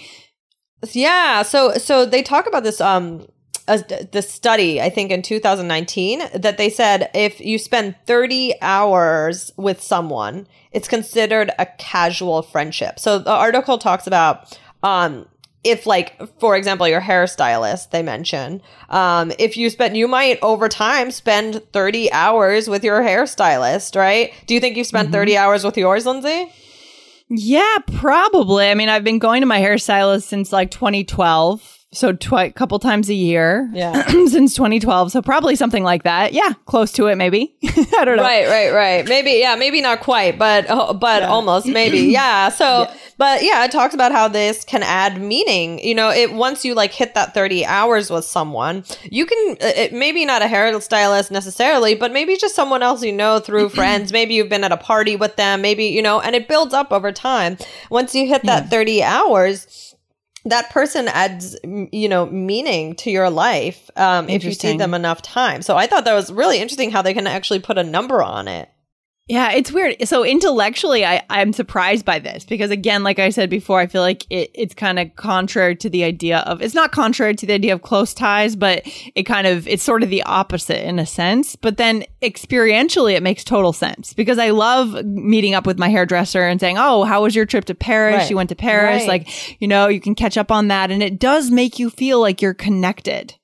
Yeah. 0.93 1.43
So, 1.43 1.75
so 1.75 2.05
they 2.05 2.23
talk 2.23 2.47
about 2.47 2.63
this, 2.63 2.81
um, 2.81 3.27
uh, 3.69 3.79
the 4.13 4.23
study, 4.23 4.81
I 4.81 4.91
think 4.91 5.11
in 5.11 5.23
2019, 5.23 6.23
that 6.35 6.57
they 6.57 6.71
said 6.71 7.11
if 7.15 7.41
you 7.41 7.59
spend 7.59 7.97
30 8.07 8.55
hours 8.63 9.51
with 9.57 9.83
someone, 9.83 10.47
it's 10.73 10.89
considered 10.89 11.51
a 11.59 11.67
casual 11.67 12.43
friendship. 12.43 12.99
So 12.99 13.19
the 13.19 13.33
article 13.33 13.79
talks 13.79 14.07
about, 14.07 14.59
um, 14.83 15.27
if 15.65 15.85
like 15.85 16.17
for 16.39 16.57
example 16.57 16.87
your 16.87 17.01
hairstylist 17.01 17.91
they 17.91 18.01
mention 18.01 18.63
um, 18.89 19.33
if 19.37 19.57
you 19.57 19.69
spend 19.69 19.97
you 19.97 20.07
might 20.07 20.39
over 20.41 20.69
time 20.69 21.11
spend 21.11 21.61
30 21.73 22.13
hours 22.13 22.69
with 22.69 22.85
your 22.85 23.01
hairstylist 23.01 23.97
right 23.97 24.33
do 24.47 24.55
you 24.55 24.61
think 24.61 24.77
you've 24.77 24.87
spent 24.87 25.07
mm-hmm. 25.07 25.15
30 25.15 25.37
hours 25.37 25.65
with 25.65 25.77
yours 25.77 26.07
lindsay 26.07 26.53
yeah 27.29 27.79
probably 27.95 28.69
i 28.69 28.75
mean 28.75 28.89
i've 28.89 29.03
been 29.03 29.19
going 29.19 29.43
to 29.43 29.47
my 29.47 29.59
hairstylist 29.59 30.23
since 30.23 30.53
like 30.53 30.71
2012 30.71 31.86
so 31.97 32.13
twice 32.13 32.53
couple 32.55 32.79
times 32.79 33.09
a 33.09 33.15
year. 33.15 33.69
Yeah. 33.73 34.07
Since 34.27 34.55
2012 34.55 35.13
so 35.13 35.23
probably 35.23 35.57
something 35.57 35.83
like 35.83 36.03
that. 36.03 36.33
Yeah 36.33 36.53
close 36.67 36.93
to 36.93 37.07
it 37.07 37.17
maybe. 37.17 37.55
I 37.65 38.05
don't 38.05 38.17
know. 38.17 38.23
Right 38.23 38.47
right 38.47 38.73
right. 38.73 39.09
Maybe 39.09 39.33
yeah 39.33 39.57
maybe 39.57 39.81
not 39.81 40.01
quite 40.01 40.39
but 40.39 40.67
oh, 40.69 40.95
but 40.95 41.23
yeah. 41.23 41.29
almost 41.29 41.67
maybe. 41.81 42.01
Yeah 42.01 42.51
so 42.51 42.83
yeah. 42.83 42.95
but 43.17 43.43
yeah 43.43 43.65
it 43.65 43.73
talks 43.73 43.95
about 43.95 44.13
how 44.13 44.29
this 44.29 44.65
can 44.65 44.83
add 44.83 45.21
meaning. 45.21 45.79
You 45.79 45.95
know 45.95 46.11
it 46.11 46.33
once 46.33 46.65
you 46.65 46.75
like 46.75 46.93
hit 46.93 47.15
that 47.15 47.35
30 47.35 47.65
hours 47.65 48.11
with 48.11 48.25
someone 48.25 48.85
you 49.11 49.27
can 49.27 49.57
uh, 49.63 49.73
it, 49.77 49.93
maybe 49.93 50.25
not 50.25 50.43
a 50.43 50.47
hairstylist 50.47 51.31
necessarily 51.31 51.95
but 51.95 52.13
maybe 52.13 52.37
just 52.37 52.55
someone 52.55 52.83
else 52.83 53.03
you 53.03 53.13
know 53.13 53.39
through 53.39 53.69
friends. 53.77 54.13
Maybe 54.13 54.35
you've 54.35 54.49
been 54.49 54.65
at 54.65 54.73
a 54.73 54.77
party 54.77 55.17
with 55.17 55.37
them. 55.37 55.63
Maybe 55.63 55.87
you 55.87 56.03
know 56.03 56.21
and 56.21 56.37
it 56.37 56.47
builds 56.47 56.75
up 56.75 56.93
over 56.93 57.11
time. 57.11 57.57
Once 57.91 58.15
you 58.15 58.27
hit 58.27 58.43
that 58.45 58.65
yeah. 58.65 58.71
30 58.71 59.03
hours 59.03 59.87
that 60.47 60.71
person 60.71 61.09
adds 61.09 61.57
you 61.65 62.09
know 62.09 62.27
meaning 62.27 62.95
to 62.97 63.11
your 63.11 63.31
life 63.31 63.91
um, 63.97 64.29
if 64.29 64.45
you 64.45 64.53
see 64.53 64.77
them 64.77 64.95
enough 64.95 65.23
time. 65.23 65.63
So 65.63 65.77
i 65.77 65.87
thought 65.87 66.05
that 66.05 66.15
was 66.15 66.33
really 66.33 66.59
interesting 66.59 66.91
how 66.91 67.03
they 67.03 67.15
can 67.15 67.27
actually 67.27 67.61
put 67.61 67.79
a 67.79 67.85
number 67.85 68.23
on 68.23 68.49
it 68.49 68.71
yeah, 69.29 69.51
it's 69.51 69.73
weird. 69.73 69.97
So 70.07 70.25
intellectually, 70.25 71.05
I, 71.05 71.21
I'm 71.29 71.53
surprised 71.53 72.05
by 72.05 72.21
this 72.21 72.45
because 72.45 72.71
again, 72.71 73.03
like 73.03 73.19
I 73.19 73.31
said 73.31 73.51
before, 73.51 73.81
I 73.81 73.89
feel 73.89 74.03
like 74.03 74.25
it, 74.31 74.53
it's 74.55 74.73
kind 74.75 75.01
of 75.01 75.17
contrary 75.17 75.75
to 75.77 75.91
the 75.91 76.05
idea 76.05 76.39
of, 76.39 76.63
it's 76.63 76.75
not 76.75 76.93
contrary 76.93 77.35
to 77.35 77.47
the 77.47 77.53
idea 77.53 77.75
of 77.75 77.83
close 77.83 78.15
ties, 78.15 78.55
but 78.55 78.83
it 79.17 79.25
kind 79.25 79.49
of, 79.49 79.67
it's 79.67 79.83
sort 79.83 80.05
of 80.05 80.11
the 80.11 80.23
opposite 80.23 80.87
in 80.87 81.01
a 81.01 81.07
sense. 81.07 81.57
But 81.57 81.77
then 81.77 82.05
experientially, 82.23 83.15
it 83.17 83.23
makes 83.23 83.43
total 83.43 83.73
sense 83.73 84.15
because 84.15 84.39
I 84.39 84.51
love 84.51 85.05
meeting 85.05 85.55
up 85.55 85.67
with 85.67 85.79
my 85.79 85.89
hairdresser 85.89 86.47
and 86.47 86.61
saying, 86.61 86.77
Oh, 86.79 87.03
how 87.03 87.25
was 87.25 87.35
your 87.35 87.47
trip 87.47 87.65
to 87.65 87.75
Paris? 87.75 88.15
Right. 88.15 88.31
You 88.31 88.37
went 88.37 88.51
to 88.51 88.57
Paris. 88.57 89.09
Right. 89.09 89.27
Like, 89.27 89.61
you 89.61 89.67
know, 89.67 89.89
you 89.89 90.01
can 90.01 90.15
catch 90.15 90.39
up 90.39 90.53
on 90.53 90.69
that. 90.69 90.93
And 90.93 91.03
it 91.03 91.19
does 91.19 91.51
make 91.51 91.81
you 91.81 91.91
feel 91.91 92.21
like 92.21 92.41
you're 92.41 92.55
connected. 92.55 93.35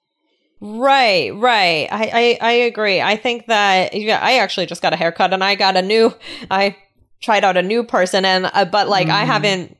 Right, 0.64 1.34
right. 1.34 1.88
I, 1.90 2.38
I, 2.40 2.50
I 2.50 2.52
agree. 2.52 3.00
I 3.00 3.16
think 3.16 3.46
that 3.46 3.94
yeah, 3.94 4.20
I 4.22 4.38
actually 4.38 4.66
just 4.66 4.80
got 4.80 4.92
a 4.92 4.96
haircut 4.96 5.32
and 5.32 5.42
I 5.42 5.56
got 5.56 5.76
a 5.76 5.82
new. 5.82 6.14
I 6.52 6.76
tried 7.20 7.42
out 7.42 7.56
a 7.56 7.62
new 7.62 7.82
person 7.82 8.24
and 8.24 8.48
uh, 8.52 8.64
but 8.64 8.88
like 8.88 9.08
mm. 9.08 9.10
I 9.10 9.24
haven't 9.24 9.76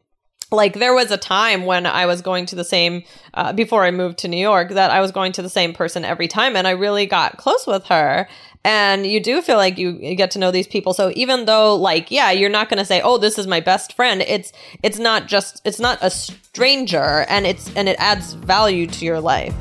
like 0.50 0.74
there 0.74 0.92
was 0.92 1.12
a 1.12 1.16
time 1.16 1.66
when 1.66 1.86
I 1.86 2.06
was 2.06 2.20
going 2.20 2.46
to 2.46 2.56
the 2.56 2.64
same 2.64 3.04
uh, 3.34 3.52
before 3.52 3.84
I 3.84 3.92
moved 3.92 4.18
to 4.18 4.28
New 4.28 4.40
York 4.40 4.70
that 4.70 4.90
I 4.90 5.00
was 5.00 5.12
going 5.12 5.30
to 5.32 5.42
the 5.42 5.48
same 5.48 5.72
person 5.72 6.04
every 6.04 6.26
time 6.26 6.56
and 6.56 6.66
I 6.66 6.72
really 6.72 7.06
got 7.06 7.36
close 7.36 7.64
with 7.64 7.84
her 7.86 8.28
and 8.64 9.06
you 9.06 9.20
do 9.20 9.40
feel 9.40 9.58
like 9.58 9.78
you, 9.78 9.90
you 10.00 10.16
get 10.16 10.32
to 10.32 10.40
know 10.40 10.50
these 10.50 10.66
people 10.66 10.94
so 10.94 11.12
even 11.14 11.44
though 11.44 11.76
like 11.76 12.10
yeah 12.10 12.32
you're 12.32 12.50
not 12.50 12.68
going 12.68 12.78
to 12.78 12.84
say 12.84 13.00
oh 13.02 13.18
this 13.18 13.38
is 13.38 13.46
my 13.46 13.60
best 13.60 13.92
friend 13.94 14.20
it's 14.22 14.52
it's 14.82 14.98
not 14.98 15.28
just 15.28 15.62
it's 15.64 15.80
not 15.80 15.98
a 16.02 16.10
stranger 16.10 17.24
and 17.28 17.46
it's 17.46 17.72
and 17.76 17.88
it 17.88 17.96
adds 18.00 18.34
value 18.34 18.86
to 18.88 19.04
your 19.04 19.20
life 19.20 19.54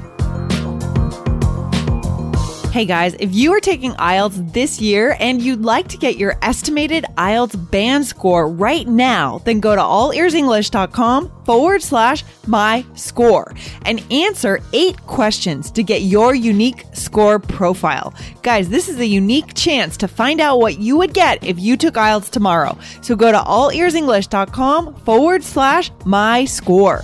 Hey 2.71 2.85
guys, 2.85 3.15
if 3.19 3.35
you 3.35 3.51
are 3.51 3.59
taking 3.59 3.91
IELTS 3.95 4.53
this 4.53 4.79
year 4.79 5.17
and 5.19 5.41
you'd 5.41 5.61
like 5.61 5.89
to 5.89 5.97
get 5.97 6.15
your 6.15 6.37
estimated 6.41 7.03
IELTS 7.17 7.69
band 7.69 8.05
score 8.05 8.47
right 8.47 8.87
now, 8.87 9.39
then 9.39 9.59
go 9.59 9.75
to 9.75 9.81
allearsenglish.com 9.81 11.43
forward 11.43 11.81
slash 11.81 12.23
my 12.47 12.85
score 12.95 13.53
and 13.85 14.01
answer 14.09 14.61
eight 14.71 14.95
questions 15.05 15.69
to 15.71 15.83
get 15.83 16.03
your 16.03 16.33
unique 16.33 16.85
score 16.93 17.39
profile. 17.39 18.13
Guys, 18.41 18.69
this 18.69 18.87
is 18.87 18.99
a 18.99 19.05
unique 19.05 19.53
chance 19.53 19.97
to 19.97 20.07
find 20.07 20.39
out 20.39 20.61
what 20.61 20.79
you 20.79 20.95
would 20.95 21.13
get 21.13 21.43
if 21.43 21.59
you 21.59 21.75
took 21.75 21.95
IELTS 21.95 22.29
tomorrow. 22.29 22.77
So 23.01 23.17
go 23.17 23.33
to 23.33 23.37
allearsenglish.com 23.37 24.95
forward 25.01 25.43
slash 25.43 25.91
my 26.05 26.45
score. 26.45 27.03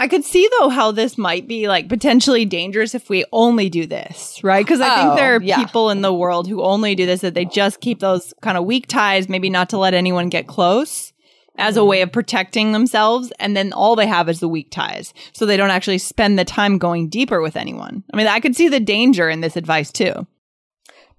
I 0.00 0.08
could 0.08 0.24
see 0.24 0.48
though 0.58 0.70
how 0.70 0.92
this 0.92 1.18
might 1.18 1.46
be 1.46 1.68
like 1.68 1.90
potentially 1.90 2.46
dangerous 2.46 2.94
if 2.94 3.10
we 3.10 3.26
only 3.32 3.68
do 3.68 3.86
this, 3.86 4.42
right? 4.42 4.64
Because 4.64 4.80
I 4.80 4.96
think 4.96 5.12
oh, 5.12 5.16
there 5.16 5.34
Oh, 5.34 5.36
are 5.36 5.42
yeah. 5.42 5.62
people 5.62 5.90
in 5.90 6.00
the 6.00 6.12
world 6.12 6.48
who 6.48 6.62
only 6.62 6.94
do 6.94 7.04
this 7.04 7.20
that 7.20 7.34
they 7.34 7.44
just 7.44 7.82
keep 7.82 8.00
those 8.00 8.32
kind 8.40 8.56
of 8.56 8.64
weak 8.64 8.86
ties, 8.86 9.28
maybe 9.28 9.50
not 9.50 9.68
to 9.70 9.78
let 9.78 9.92
anyone 9.92 10.30
get 10.30 10.46
close 10.46 11.12
as 11.58 11.76
a 11.76 11.80
mm-hmm. 11.80 11.88
way 11.90 12.00
of 12.00 12.12
protecting 12.12 12.72
themselves. 12.72 13.30
And 13.38 13.54
then 13.54 13.74
all 13.74 13.94
they 13.94 14.06
have 14.06 14.30
is 14.30 14.40
the 14.40 14.48
weak 14.48 14.70
ties. 14.70 15.12
So 15.34 15.44
they 15.44 15.58
don't 15.58 15.70
actually 15.70 15.98
spend 15.98 16.38
the 16.38 16.46
time 16.46 16.78
going 16.78 17.10
deeper 17.10 17.42
with 17.42 17.54
anyone. 17.54 18.02
I 18.10 18.16
mean, 18.16 18.26
I 18.26 18.40
could 18.40 18.56
see 18.56 18.68
the 18.68 18.80
danger 18.80 19.28
in 19.28 19.42
this 19.42 19.54
advice 19.54 19.92
too. 19.92 20.26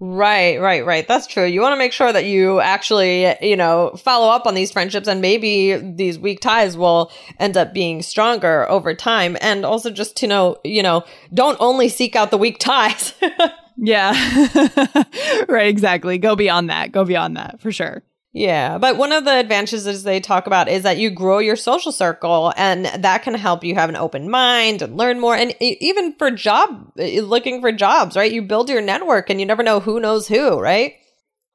Right, 0.03 0.59
right, 0.59 0.83
right. 0.83 1.07
That's 1.07 1.27
true. 1.27 1.45
You 1.45 1.61
want 1.61 1.73
to 1.73 1.77
make 1.77 1.93
sure 1.93 2.11
that 2.11 2.25
you 2.25 2.59
actually, 2.59 3.35
you 3.39 3.55
know, 3.55 3.91
follow 4.03 4.31
up 4.31 4.47
on 4.47 4.55
these 4.55 4.71
friendships 4.71 5.07
and 5.07 5.21
maybe 5.21 5.75
these 5.75 6.17
weak 6.17 6.39
ties 6.39 6.75
will 6.75 7.11
end 7.39 7.55
up 7.55 7.71
being 7.71 8.01
stronger 8.01 8.67
over 8.67 8.95
time. 8.95 9.37
And 9.41 9.63
also 9.63 9.91
just 9.91 10.17
to 10.17 10.27
know, 10.27 10.57
you 10.63 10.81
know, 10.81 11.03
don't 11.35 11.55
only 11.59 11.87
seek 11.87 12.15
out 12.15 12.31
the 12.31 12.37
weak 12.37 12.57
ties. 12.59 13.13
Yeah. 13.83 14.11
right. 15.49 15.67
Exactly. 15.67 16.19
Go 16.19 16.35
beyond 16.35 16.69
that. 16.69 16.91
Go 16.91 17.03
beyond 17.03 17.37
that 17.37 17.59
for 17.59 17.71
sure. 17.71 18.03
Yeah, 18.33 18.77
but 18.77 18.95
one 18.95 19.11
of 19.11 19.25
the 19.25 19.37
advantages 19.37 20.03
they 20.03 20.21
talk 20.21 20.47
about 20.47 20.69
is 20.69 20.83
that 20.83 20.97
you 20.97 21.09
grow 21.09 21.39
your 21.39 21.57
social 21.57 21.91
circle 21.91 22.53
and 22.55 22.85
that 22.85 23.23
can 23.23 23.33
help 23.33 23.63
you 23.63 23.75
have 23.75 23.89
an 23.89 23.97
open 23.97 24.29
mind 24.29 24.81
and 24.81 24.95
learn 24.95 25.19
more 25.19 25.35
and 25.35 25.53
even 25.59 26.13
for 26.13 26.31
job 26.31 26.93
looking 26.95 27.59
for 27.59 27.73
jobs, 27.73 28.15
right? 28.15 28.31
You 28.31 28.41
build 28.41 28.69
your 28.69 28.79
network 28.81 29.29
and 29.29 29.39
you 29.41 29.45
never 29.45 29.63
know 29.63 29.81
who 29.81 29.99
knows 29.99 30.29
who, 30.29 30.59
right? 30.59 30.93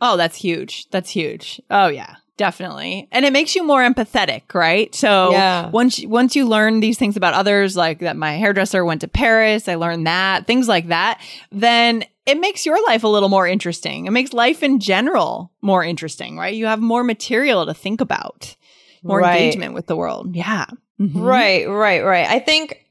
Oh, 0.03 0.19
that's 0.19 0.37
huge. 0.37 0.87
That's 0.91 1.09
huge. 1.09 1.63
Oh 1.71 1.87
yeah, 1.89 2.17
definitely. 2.37 3.09
And 3.11 3.25
it 3.25 3.33
makes 3.33 3.57
you 3.57 3.65
more 3.67 3.81
empathetic, 3.81 4.53
right? 4.53 4.95
So 4.95 5.31
Yeah. 5.31 5.71
once 5.71 6.05
once 6.05 6.37
you 6.37 6.47
learn 6.47 6.81
these 6.81 6.99
things 6.99 7.17
about 7.17 7.33
others, 7.33 7.75
like 7.75 8.01
that 8.01 8.17
my 8.19 8.33
hairdresser 8.33 8.85
went 8.85 9.01
to 9.01 9.09
Paris, 9.09 9.67
I 9.67 9.77
learned 9.77 10.07
that, 10.07 10.47
things 10.47 10.69
like 10.69 10.89
that, 10.89 11.23
then 11.51 12.05
it 12.27 12.39
makes 12.41 12.67
your 12.67 12.85
life 12.87 13.05
a 13.05 13.09
little 13.09 13.29
more 13.29 13.47
interesting. 13.47 14.07
It 14.07 14.11
makes 14.11 14.33
life 14.33 14.63
in 14.63 14.81
general 14.81 15.53
more 15.63 15.85
interesting, 15.85 16.37
right? 16.37 16.55
You 16.55 16.67
have 16.67 16.81
more 16.81 17.05
material 17.05 17.65
to 17.67 17.75
think 17.75 18.01
about, 18.01 18.57
more 19.03 19.21
Right. 19.21 19.37
engagement 19.41 19.75
with 19.75 19.87
the 19.87 19.97
world. 19.97 20.35
Yeah. 20.35 20.67
Mhm. 21.01 21.13
Right, 21.15 21.69
right, 21.69 22.03
right. 22.05 22.27
I 22.27 22.39
think 22.39 22.85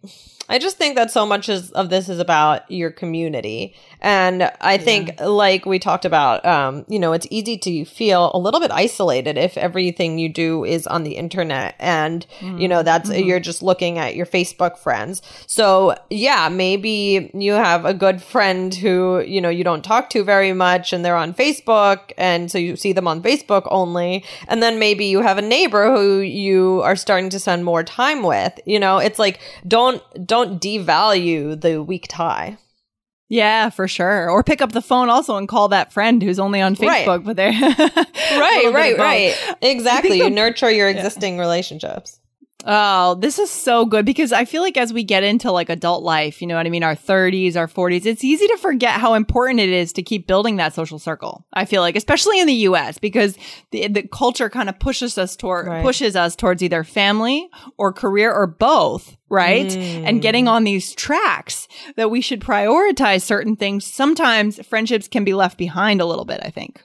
I 0.47 0.59
just 0.59 0.77
think 0.77 0.95
that 0.95 1.11
so 1.11 1.25
much 1.25 1.49
is, 1.49 1.71
of 1.71 1.89
this 1.89 2.09
is 2.09 2.19
about 2.19 2.69
your 2.69 2.91
community. 2.91 3.75
And 4.01 4.51
I 4.61 4.77
think 4.77 5.19
like 5.19 5.65
we 5.65 5.79
talked 5.79 6.05
about 6.05 6.45
um 6.45 6.85
you 6.87 6.99
know, 6.99 7.13
it's 7.13 7.27
easy 7.31 7.57
to 7.57 7.85
feel 7.85 8.31
a 8.33 8.37
little 8.37 8.59
bit 8.59 8.71
isolated 8.71 9.37
if 9.37 9.57
everything 9.57 10.19
you 10.19 10.29
do 10.29 10.63
is 10.63 10.85
on 10.85 11.03
the 11.03 11.13
internet 11.13 11.75
and 11.79 12.25
you 12.41 12.67
know 12.67 12.83
that's 12.83 13.09
you're 13.09 13.39
just 13.39 13.63
looking 13.63 13.97
at 13.97 14.15
your 14.15 14.25
Facebook 14.25 14.77
friends. 14.77 15.21
So, 15.47 15.95
yeah, 16.09 16.49
maybe 16.49 17.31
you 17.33 17.53
have 17.53 17.85
a 17.85 17.93
good 17.93 18.21
friend 18.21 18.73
who, 18.73 19.21
you 19.21 19.41
know, 19.41 19.49
you 19.49 19.63
don't 19.63 19.83
talk 19.83 20.09
to 20.11 20.23
very 20.23 20.53
much 20.53 20.93
and 20.93 21.03
they're 21.03 21.15
on 21.15 21.33
Facebook 21.33 22.11
and 22.17 22.51
so 22.51 22.57
you 22.57 22.75
see 22.75 22.93
them 22.93 23.07
on 23.07 23.23
Facebook 23.23 23.67
only. 23.71 24.23
And 24.47 24.61
then 24.61 24.77
maybe 24.77 25.05
you 25.05 25.21
have 25.21 25.37
a 25.37 25.41
neighbor 25.41 25.95
who 25.95 26.19
you 26.19 26.81
are 26.83 26.95
starting 26.95 27.29
to 27.31 27.39
spend 27.39 27.65
more 27.65 27.83
time 27.83 28.21
with. 28.21 28.59
You 28.65 28.79
know, 28.79 28.99
it's 28.99 29.17
like 29.17 29.39
don't 29.67 30.03
don't 30.27 30.34
devalue 30.43 31.59
the 31.59 31.81
weak 31.81 32.07
tie. 32.09 32.57
Yeah, 33.29 33.69
for 33.71 33.87
sure. 33.87 34.29
Or 34.29 34.43
pick 34.43 34.61
up 34.61 34.71
the 34.71 34.81
phone 34.81 35.09
also 35.09 35.37
and 35.37 35.47
call 35.47 35.69
that 35.69 35.91
friend 35.93 36.21
who's 36.21 36.37
only 36.39 36.61
on 36.61 36.75
Right. 36.75 37.07
Facebook, 37.07 37.23
but 37.23 37.35
they're 37.35 37.51
Right, 38.39 38.71
right, 38.73 38.97
right. 38.97 39.55
Exactly. 39.61 40.17
You 40.17 40.29
nurture 40.29 40.69
your 40.69 40.89
existing 40.89 41.37
relationships. 41.39 42.19
Oh, 42.67 43.13
this 43.15 43.37
is 43.37 43.51
so 43.51 43.85
good 43.85 44.05
because 44.05 44.31
I 44.31 44.45
feel 44.45 44.63
like 44.63 44.75
as 44.75 44.91
we 44.91 45.03
get 45.03 45.23
into 45.23 45.51
like 45.51 45.69
adult 45.69 46.03
life, 46.03 46.41
you 46.41 46.47
know 46.47 46.55
what 46.55 46.65
I 46.65 46.69
mean, 46.69 46.83
our 46.83 46.95
30s, 46.95 47.55
our 47.55 47.67
40s, 47.67 48.05
it's 48.05 48.23
easy 48.23 48.47
to 48.47 48.57
forget 48.57 48.99
how 48.99 49.13
important 49.13 49.59
it 49.59 49.69
is 49.69 49.93
to 49.93 50.01
keep 50.01 50.25
building 50.25 50.55
that 50.55 50.73
social 50.73 50.97
circle. 50.97 51.45
I 51.53 51.65
feel 51.65 51.81
like, 51.81 51.95
especially 51.95 52.39
in 52.39 52.47
the 52.47 52.53
US, 52.69 52.97
because 52.97 53.37
the 53.71 53.87
the 53.87 54.07
culture 54.07 54.49
kind 54.49 54.67
of 54.67 54.79
pushes 54.79 55.17
us 55.17 55.35
toward 55.35 55.67
Right. 55.67 55.83
pushes 55.83 56.15
us 56.15 56.35
towards 56.35 56.63
either 56.63 56.83
family 56.83 57.49
or 57.77 57.93
career 57.93 58.33
or 58.33 58.47
both, 58.47 59.15
right? 59.29 59.75
And 59.75 60.21
getting 60.21 60.45
mm. 60.45 60.49
on 60.49 60.63
these 60.63 60.93
tracks 60.95 61.67
that 61.95 62.09
we 62.09 62.21
should 62.21 62.41
prioritize 62.41 63.21
certain 63.21 63.55
things. 63.55 63.85
Sometimes 63.85 64.65
friendships 64.65 65.07
can 65.07 65.23
be 65.23 65.33
left 65.33 65.57
behind 65.57 66.01
a 66.01 66.05
little 66.05 66.25
bit, 66.25 66.39
I 66.43 66.49
think. 66.49 66.83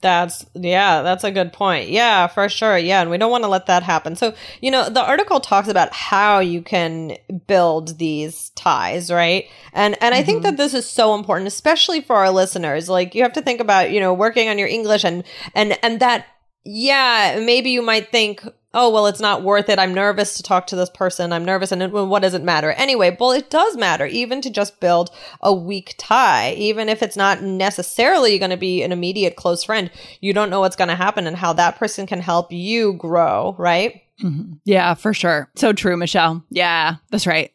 That's 0.00 0.46
yeah, 0.54 1.02
that's 1.02 1.24
a 1.24 1.32
good 1.32 1.52
point. 1.52 1.88
Yeah, 1.88 2.28
for 2.28 2.48
sure. 2.48 2.78
Yeah, 2.78 3.00
and 3.00 3.10
we 3.10 3.18
don't 3.18 3.32
want 3.32 3.42
to 3.42 3.48
let 3.48 3.66
that 3.66 3.82
happen. 3.82 4.14
So, 4.14 4.32
you 4.60 4.70
know, 4.70 4.88
the 4.88 5.02
article 5.02 5.40
talks 5.40 5.66
about 5.66 5.92
how 5.92 6.38
you 6.38 6.62
can 6.62 7.16
build 7.48 7.98
these 7.98 8.50
ties, 8.50 9.10
right? 9.10 9.46
And 9.72 9.96
and 10.00 10.14
I 10.14 10.22
think 10.22 10.38
mm-hmm. 10.38 10.50
that 10.50 10.56
this 10.56 10.72
is 10.74 10.88
so 10.88 11.14
important 11.14 11.48
especially 11.48 12.00
for 12.00 12.14
our 12.16 12.30
listeners. 12.30 12.88
Like 12.88 13.16
you 13.16 13.22
have 13.22 13.32
to 13.32 13.42
think 13.42 13.60
about, 13.60 13.90
you 13.90 13.98
know, 13.98 14.14
working 14.14 14.48
on 14.48 14.58
your 14.58 14.68
English 14.68 15.02
and 15.02 15.24
and 15.54 15.76
and 15.82 15.98
that 15.98 16.26
yeah, 16.70 17.40
maybe 17.42 17.70
you 17.70 17.80
might 17.80 18.12
think, 18.12 18.46
oh, 18.78 18.90
well, 18.90 19.08
it's 19.08 19.20
not 19.20 19.42
worth 19.42 19.68
it. 19.68 19.78
I'm 19.80 19.92
nervous 19.92 20.36
to 20.36 20.42
talk 20.42 20.68
to 20.68 20.76
this 20.76 20.88
person. 20.88 21.32
I'm 21.32 21.44
nervous. 21.44 21.72
And 21.72 21.82
it, 21.82 21.90
well, 21.90 22.06
what 22.06 22.22
does 22.22 22.32
it 22.32 22.44
matter? 22.44 22.70
Anyway, 22.72 23.16
well, 23.18 23.32
it 23.32 23.50
does 23.50 23.76
matter, 23.76 24.06
even 24.06 24.40
to 24.42 24.50
just 24.50 24.78
build 24.78 25.10
a 25.40 25.52
weak 25.52 25.96
tie, 25.98 26.52
even 26.52 26.88
if 26.88 27.02
it's 27.02 27.16
not 27.16 27.42
necessarily 27.42 28.38
going 28.38 28.52
to 28.52 28.56
be 28.56 28.84
an 28.84 28.92
immediate 28.92 29.34
close 29.34 29.64
friend. 29.64 29.90
You 30.20 30.32
don't 30.32 30.48
know 30.48 30.60
what's 30.60 30.76
going 30.76 30.88
to 30.88 30.94
happen 30.94 31.26
and 31.26 31.36
how 31.36 31.52
that 31.54 31.76
person 31.76 32.06
can 32.06 32.20
help 32.20 32.52
you 32.52 32.92
grow, 32.92 33.56
right? 33.58 34.02
Mm-hmm. 34.22 34.54
Yeah, 34.64 34.94
for 34.94 35.12
sure. 35.12 35.50
So 35.56 35.72
true, 35.72 35.96
Michelle. 35.96 36.44
Yeah, 36.48 36.96
that's 37.10 37.26
right. 37.26 37.50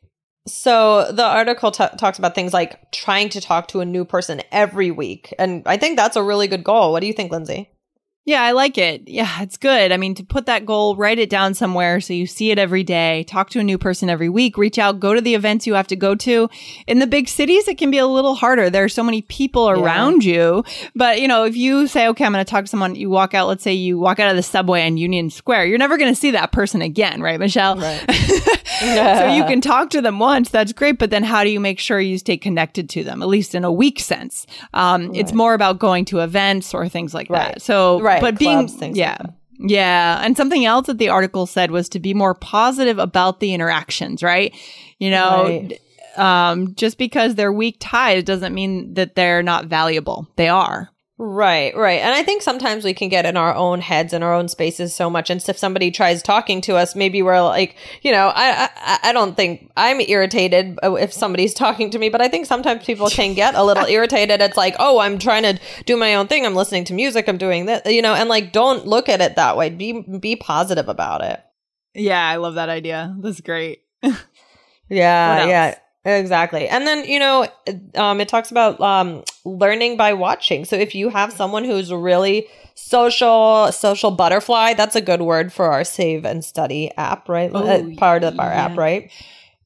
So 0.46 1.10
the 1.10 1.24
article 1.24 1.72
t- 1.72 1.86
talks 1.98 2.20
about 2.20 2.36
things 2.36 2.52
like 2.52 2.92
trying 2.92 3.30
to 3.30 3.40
talk 3.40 3.70
to 3.70 3.80
a 3.80 3.86
new 3.86 4.04
person 4.04 4.42
every 4.52 4.92
week. 4.92 5.34
And 5.40 5.64
I 5.66 5.78
think 5.78 5.96
that's 5.96 6.18
a 6.18 6.24
really 6.24 6.50
good 6.50 6.66
goal. 6.66 6.92
What 6.92 7.00
do 7.00 7.08
you 7.08 7.14
think, 7.14 7.32
Lindsay? 7.32 7.70
Yeah, 8.26 8.42
I 8.42 8.52
like 8.54 8.78
it. 8.78 9.04
Yeah, 9.06 9.42
it's 9.42 9.58
good. 9.58 9.92
I 9.92 9.98
mean, 9.98 10.16
to 10.16 10.24
put 10.24 10.46
that 10.46 10.66
goal, 10.66 10.96
write 10.96 11.20
it 11.20 11.30
down 11.30 11.54
somewhere 11.54 12.00
so 12.00 12.14
you 12.14 12.26
see 12.26 12.52
it 12.52 12.58
every 12.58 12.82
day, 12.84 13.26
talk 13.26 13.50
to 13.50 13.60
a 13.60 13.64
new 13.64 13.78
person 13.78 14.10
every 14.10 14.30
week, 14.30 14.58
reach 14.58 14.80
out, 14.80 15.02
go 15.02 15.14
to 15.14 15.20
the 15.20 15.36
events 15.36 15.68
you 15.68 15.74
have 15.74 15.88
to 15.88 15.98
go 15.98 16.16
to. 16.16 16.50
In 16.88 17.00
the 17.00 17.08
big 17.08 17.28
cities, 17.28 17.68
it 17.68 17.78
can 17.78 17.92
be 17.92 17.98
a 17.98 18.08
little 18.08 18.36
harder. 18.36 18.70
There 18.70 18.86
are 18.86 18.90
so 18.90 19.04
many 19.04 19.24
people 19.24 19.70
around 19.70 20.24
you. 20.24 20.64
But, 20.96 21.20
you 21.20 21.28
know, 21.28 21.44
if 21.44 21.58
you 21.58 21.86
say, 21.88 22.08
okay, 22.08 22.24
I'm 22.24 22.32
going 22.32 22.46
to 22.46 22.50
talk 22.50 22.64
to 22.64 22.70
someone, 22.70 22.96
you 22.96 23.10
walk 23.10 23.34
out, 23.34 23.50
let's 23.50 23.62
say 23.64 23.74
you 23.74 24.00
walk 24.00 24.20
out 24.20 24.30
of 24.30 24.38
the 24.38 24.44
subway 24.44 24.88
in 24.88 24.96
Union 24.96 25.30
Square, 25.30 25.66
you're 25.66 25.78
never 25.78 25.98
going 25.98 26.12
to 26.14 26.20
see 26.20 26.32
that 26.32 26.54
person 26.54 26.82
again, 26.82 27.22
right, 27.22 27.40
Michelle? 27.40 27.76
Right. 27.76 28.06
so 28.80 29.34
you 29.36 29.44
can 29.44 29.60
talk 29.60 29.90
to 29.90 30.02
them 30.02 30.20
once. 30.20 30.50
That's 30.50 30.72
great. 30.72 30.98
But 30.98 31.10
then 31.10 31.24
how 31.24 31.44
do 31.44 31.50
you 31.50 31.60
make 31.60 31.80
sure 31.80 32.00
you 32.00 32.18
stay 32.18 32.38
connected 32.38 32.90
to 32.92 33.04
them, 33.04 33.22
at 33.22 33.28
least 33.28 33.54
in 33.54 33.66
a 33.66 33.72
weak 33.72 34.00
sense? 34.00 34.48
Um, 34.74 35.14
It's 35.14 35.34
more 35.34 35.54
about 35.54 35.78
going 35.80 36.06
to 36.06 36.20
events 36.20 36.74
or 36.74 36.88
things 36.88 37.14
like 37.14 37.30
Right. 37.30 37.54
that. 37.56 37.62
So, 37.62 38.00
Right. 38.00 38.13
But 38.22 38.38
being, 38.38 38.58
Clubs, 38.68 38.76
things 38.76 38.98
yeah. 38.98 39.18
that. 39.18 39.34
Yeah. 39.60 40.22
And 40.24 40.36
something 40.36 40.66
else 40.66 40.88
that 40.88 40.98
the 40.98 41.10
article 41.10 41.46
said 41.46 41.72
was 41.72 41.90
to 41.90 42.00
be 42.00 42.14
more 42.14 42.34
positive 42.34 42.98
about 43.00 43.40
the 43.40 43.54
interactions, 43.54 44.24
right? 44.24 44.54
You 45.00 45.12
know, 45.12 45.44
Right. 45.46 45.80
um, 46.52 46.76
just 46.76 46.98
because 46.98 47.36
they're 47.36 47.54
weak 47.54 47.78
ties 47.80 48.24
doesn't 48.24 48.54
mean 48.54 48.96
that 48.96 49.16
they're 49.16 49.44
not 49.44 49.66
valuable. 49.66 50.28
They 50.36 50.50
are. 50.50 50.90
Right, 51.20 51.76
right. 51.76 52.02
And 52.02 52.12
I 52.12 52.24
think 52.24 52.42
sometimes 52.42 52.84
we 52.84 52.94
can 52.96 53.08
get 53.08 53.26
in 53.26 53.38
our 53.38 53.54
own 53.54 53.82
heads 53.82 54.14
and 54.14 54.24
our 54.24 54.34
own 54.34 54.48
spaces 54.48 54.96
so 54.96 55.12
much. 55.12 55.30
And 55.30 55.44
if 55.48 55.58
somebody 55.58 55.92
tries 55.92 56.24
talking 56.24 56.60
to 56.62 56.76
us, 56.76 56.96
maybe 56.96 57.22
we're 57.22 57.40
like, 57.42 57.76
you 58.02 58.12
know, 58.12 58.32
I, 58.34 58.68
I, 58.76 59.00
I 59.04 59.14
don't 59.14 59.38
think 59.38 59.72
I'm 59.78 60.02
irritated 60.02 60.80
if 60.82 61.14
somebody's 61.14 61.54
talking 61.64 61.92
to 61.92 62.00
me, 62.00 62.10
but 62.10 62.22
I 62.22 62.30
think 62.30 62.48
sometimes 62.48 62.84
people 62.84 63.10
can 63.10 63.36
get 63.36 63.54
a 63.54 63.64
little 63.64 63.86
irritated. 63.86 64.42
It's 64.42 64.58
like, 64.58 64.76
oh, 64.80 65.00
I'm 65.00 65.20
trying 65.20 65.44
to 65.44 65.60
do 65.86 65.98
my 65.98 66.16
own 66.16 66.28
thing. 66.28 66.48
I'm 66.48 66.56
listening 66.56 66.84
to 66.86 66.94
music. 66.94 67.28
I'm 67.28 67.38
doing 67.38 67.68
this, 67.68 67.84
you 67.86 68.02
know, 68.02 68.16
and 68.16 68.28
like, 68.28 68.52
don't 68.52 68.88
look 68.88 69.08
at 69.08 69.22
it 69.22 69.36
that 69.36 69.56
way. 69.56 69.70
Be, 69.70 70.02
be 70.02 70.36
positive 70.36 70.90
about 70.90 71.24
it. 71.24 71.40
Yeah. 71.94 72.28
I 72.28 72.38
love 72.38 72.56
that 72.56 72.70
idea. 72.70 73.16
That's 73.20 73.40
great. 73.40 73.84
Yeah, 74.90 75.46
yeah, 75.46 75.76
exactly. 76.06 76.68
And 76.68 76.86
then 76.88 77.06
you 77.06 77.20
know, 77.20 77.48
um, 77.96 78.22
it 78.22 78.28
talks 78.28 78.52
about 78.52 78.80
um, 78.82 79.24
learning 79.46 79.98
by 79.98 80.14
watching. 80.14 80.66
So 80.66 80.76
if 80.76 80.96
you 80.96 81.10
have 81.10 81.34
someone 81.34 81.64
who's 81.64 81.92
really 81.92 82.48
social, 82.76 83.72
social 83.72 84.12
butterfly, 84.12 84.74
that's 84.74 84.96
a 84.96 85.02
good 85.02 85.22
word 85.22 85.54
for 85.54 85.72
our 85.72 85.84
Save 85.84 86.26
and 86.26 86.44
Study 86.44 86.92
app, 86.98 87.30
right? 87.30 87.52
Oh, 87.54 87.64
Uh, 87.66 87.96
part 87.98 88.24
of 88.24 88.40
our 88.40 88.52
app, 88.52 88.78
right? 88.78 89.12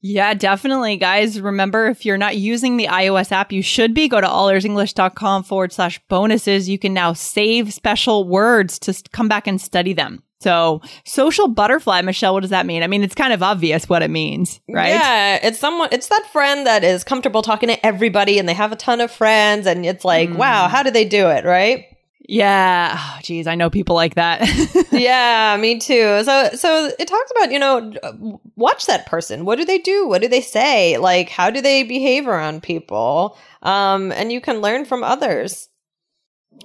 Yeah, 0.01 0.35
definitely. 0.35 0.97
Guys, 0.97 1.41
remember 1.41 1.87
if 1.87 2.05
you're 2.05 2.17
not 2.17 2.37
using 2.37 2.77
the 2.77 2.85
iOS 2.85 3.31
app, 3.31 3.51
you 3.51 3.63
should 3.63 3.93
be. 3.93 4.07
Go 4.07 4.21
to 4.21 4.27
allearsenglish.com 4.27 5.43
forward 5.43 5.73
slash 5.73 5.99
bonuses. 6.07 6.69
You 6.69 6.77
can 6.77 6.93
now 6.93 7.13
save 7.13 7.73
special 7.73 8.23
words 8.23 8.77
to 8.79 8.93
come 9.11 9.27
back 9.27 9.47
and 9.47 9.59
study 9.59 9.93
them. 9.93 10.21
So, 10.39 10.81
social 11.03 11.47
butterfly, 11.47 12.01
Michelle, 12.01 12.33
what 12.33 12.41
does 12.41 12.51
that 12.51 12.67
mean? 12.67 12.83
I 12.83 12.87
mean, 12.87 13.03
it's 13.03 13.15
kind 13.15 13.33
of 13.33 13.41
obvious 13.41 13.89
what 13.89 14.03
it 14.03 14.11
means, 14.11 14.59
right? 14.69 14.89
Yeah, 14.89 15.39
it's 15.41 15.57
someone, 15.57 15.89
it's 15.91 16.07
that 16.07 16.27
friend 16.31 16.67
that 16.67 16.83
is 16.83 17.03
comfortable 17.03 17.41
talking 17.41 17.69
to 17.69 17.85
everybody 17.85 18.37
and 18.37 18.47
they 18.47 18.53
have 18.53 18.71
a 18.71 18.75
ton 18.75 19.01
of 19.01 19.09
friends 19.11 19.65
and 19.65 19.83
it's 19.83 20.05
like, 20.05 20.29
mm. 20.29 20.37
wow, 20.37 20.67
how 20.67 20.83
do 20.83 20.91
they 20.91 21.05
do 21.05 21.27
it, 21.29 21.43
right? 21.43 21.85
Yeah. 22.27 22.95
Oh, 22.99 23.19
geez, 23.23 23.47
I 23.47 23.55
know 23.55 23.69
people 23.69 23.95
like 23.95 24.15
that. 24.15 24.41
yeah, 24.91 25.57
me 25.59 25.79
too. 25.79 26.23
So, 26.23 26.49
so 26.53 26.91
it 26.99 27.07
talks 27.07 27.31
about, 27.31 27.51
you 27.51 27.59
know, 27.59 28.39
watch 28.55 28.85
that 28.87 29.05
person. 29.05 29.45
What 29.45 29.57
do 29.57 29.65
they 29.65 29.79
do? 29.79 30.07
What 30.07 30.21
do 30.21 30.27
they 30.27 30.41
say? 30.41 30.97
Like, 30.97 31.29
how 31.29 31.49
do 31.49 31.61
they 31.61 31.83
behave 31.83 32.27
around 32.27 32.63
people? 32.63 33.37
Um, 33.63 34.11
and 34.11 34.31
you 34.31 34.41
can 34.41 34.59
learn 34.59 34.83
from 34.83 35.03
others. 35.03 35.69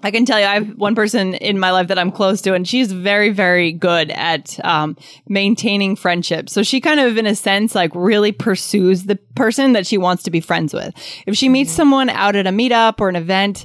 I 0.03 0.11
can 0.11 0.25
tell 0.25 0.41
you, 0.41 0.47
I 0.47 0.55
have 0.55 0.77
one 0.77 0.95
person 0.95 1.35
in 1.35 1.59
my 1.59 1.71
life 1.71 1.89
that 1.89 1.99
I'm 1.99 2.11
close 2.11 2.43
to, 2.43 2.55
and 2.55 2.67
she's 2.67 2.91
very, 2.91 3.31
very 3.31 3.73
good 3.73 4.11
at 4.11 4.59
um, 4.65 4.97
maintaining 5.29 5.97
friendships. 5.97 6.53
So 6.53 6.63
she 6.63 6.81
kind 6.81 7.01
of, 7.01 7.17
in 7.17 7.27
a 7.27 7.35
sense, 7.35 7.75
like 7.75 7.93
really 7.95 8.33
pursues 8.33 9.05
the 9.05 9.17
person 9.35 9.73
that 9.75 9.87
she 9.87 9.99
wants 9.99 10.25
to 10.25 10.31
be 10.31 10.41
friends 10.41 10.75
with. 10.75 10.95
If 11.27 11.37
she 11.37 11.49
meets 11.49 11.71
someone 11.71 12.11
out 12.11 12.37
at 12.37 12.47
a 12.47 12.51
meetup 12.51 13.01
or 13.01 13.09
an 13.09 13.17
event, 13.17 13.65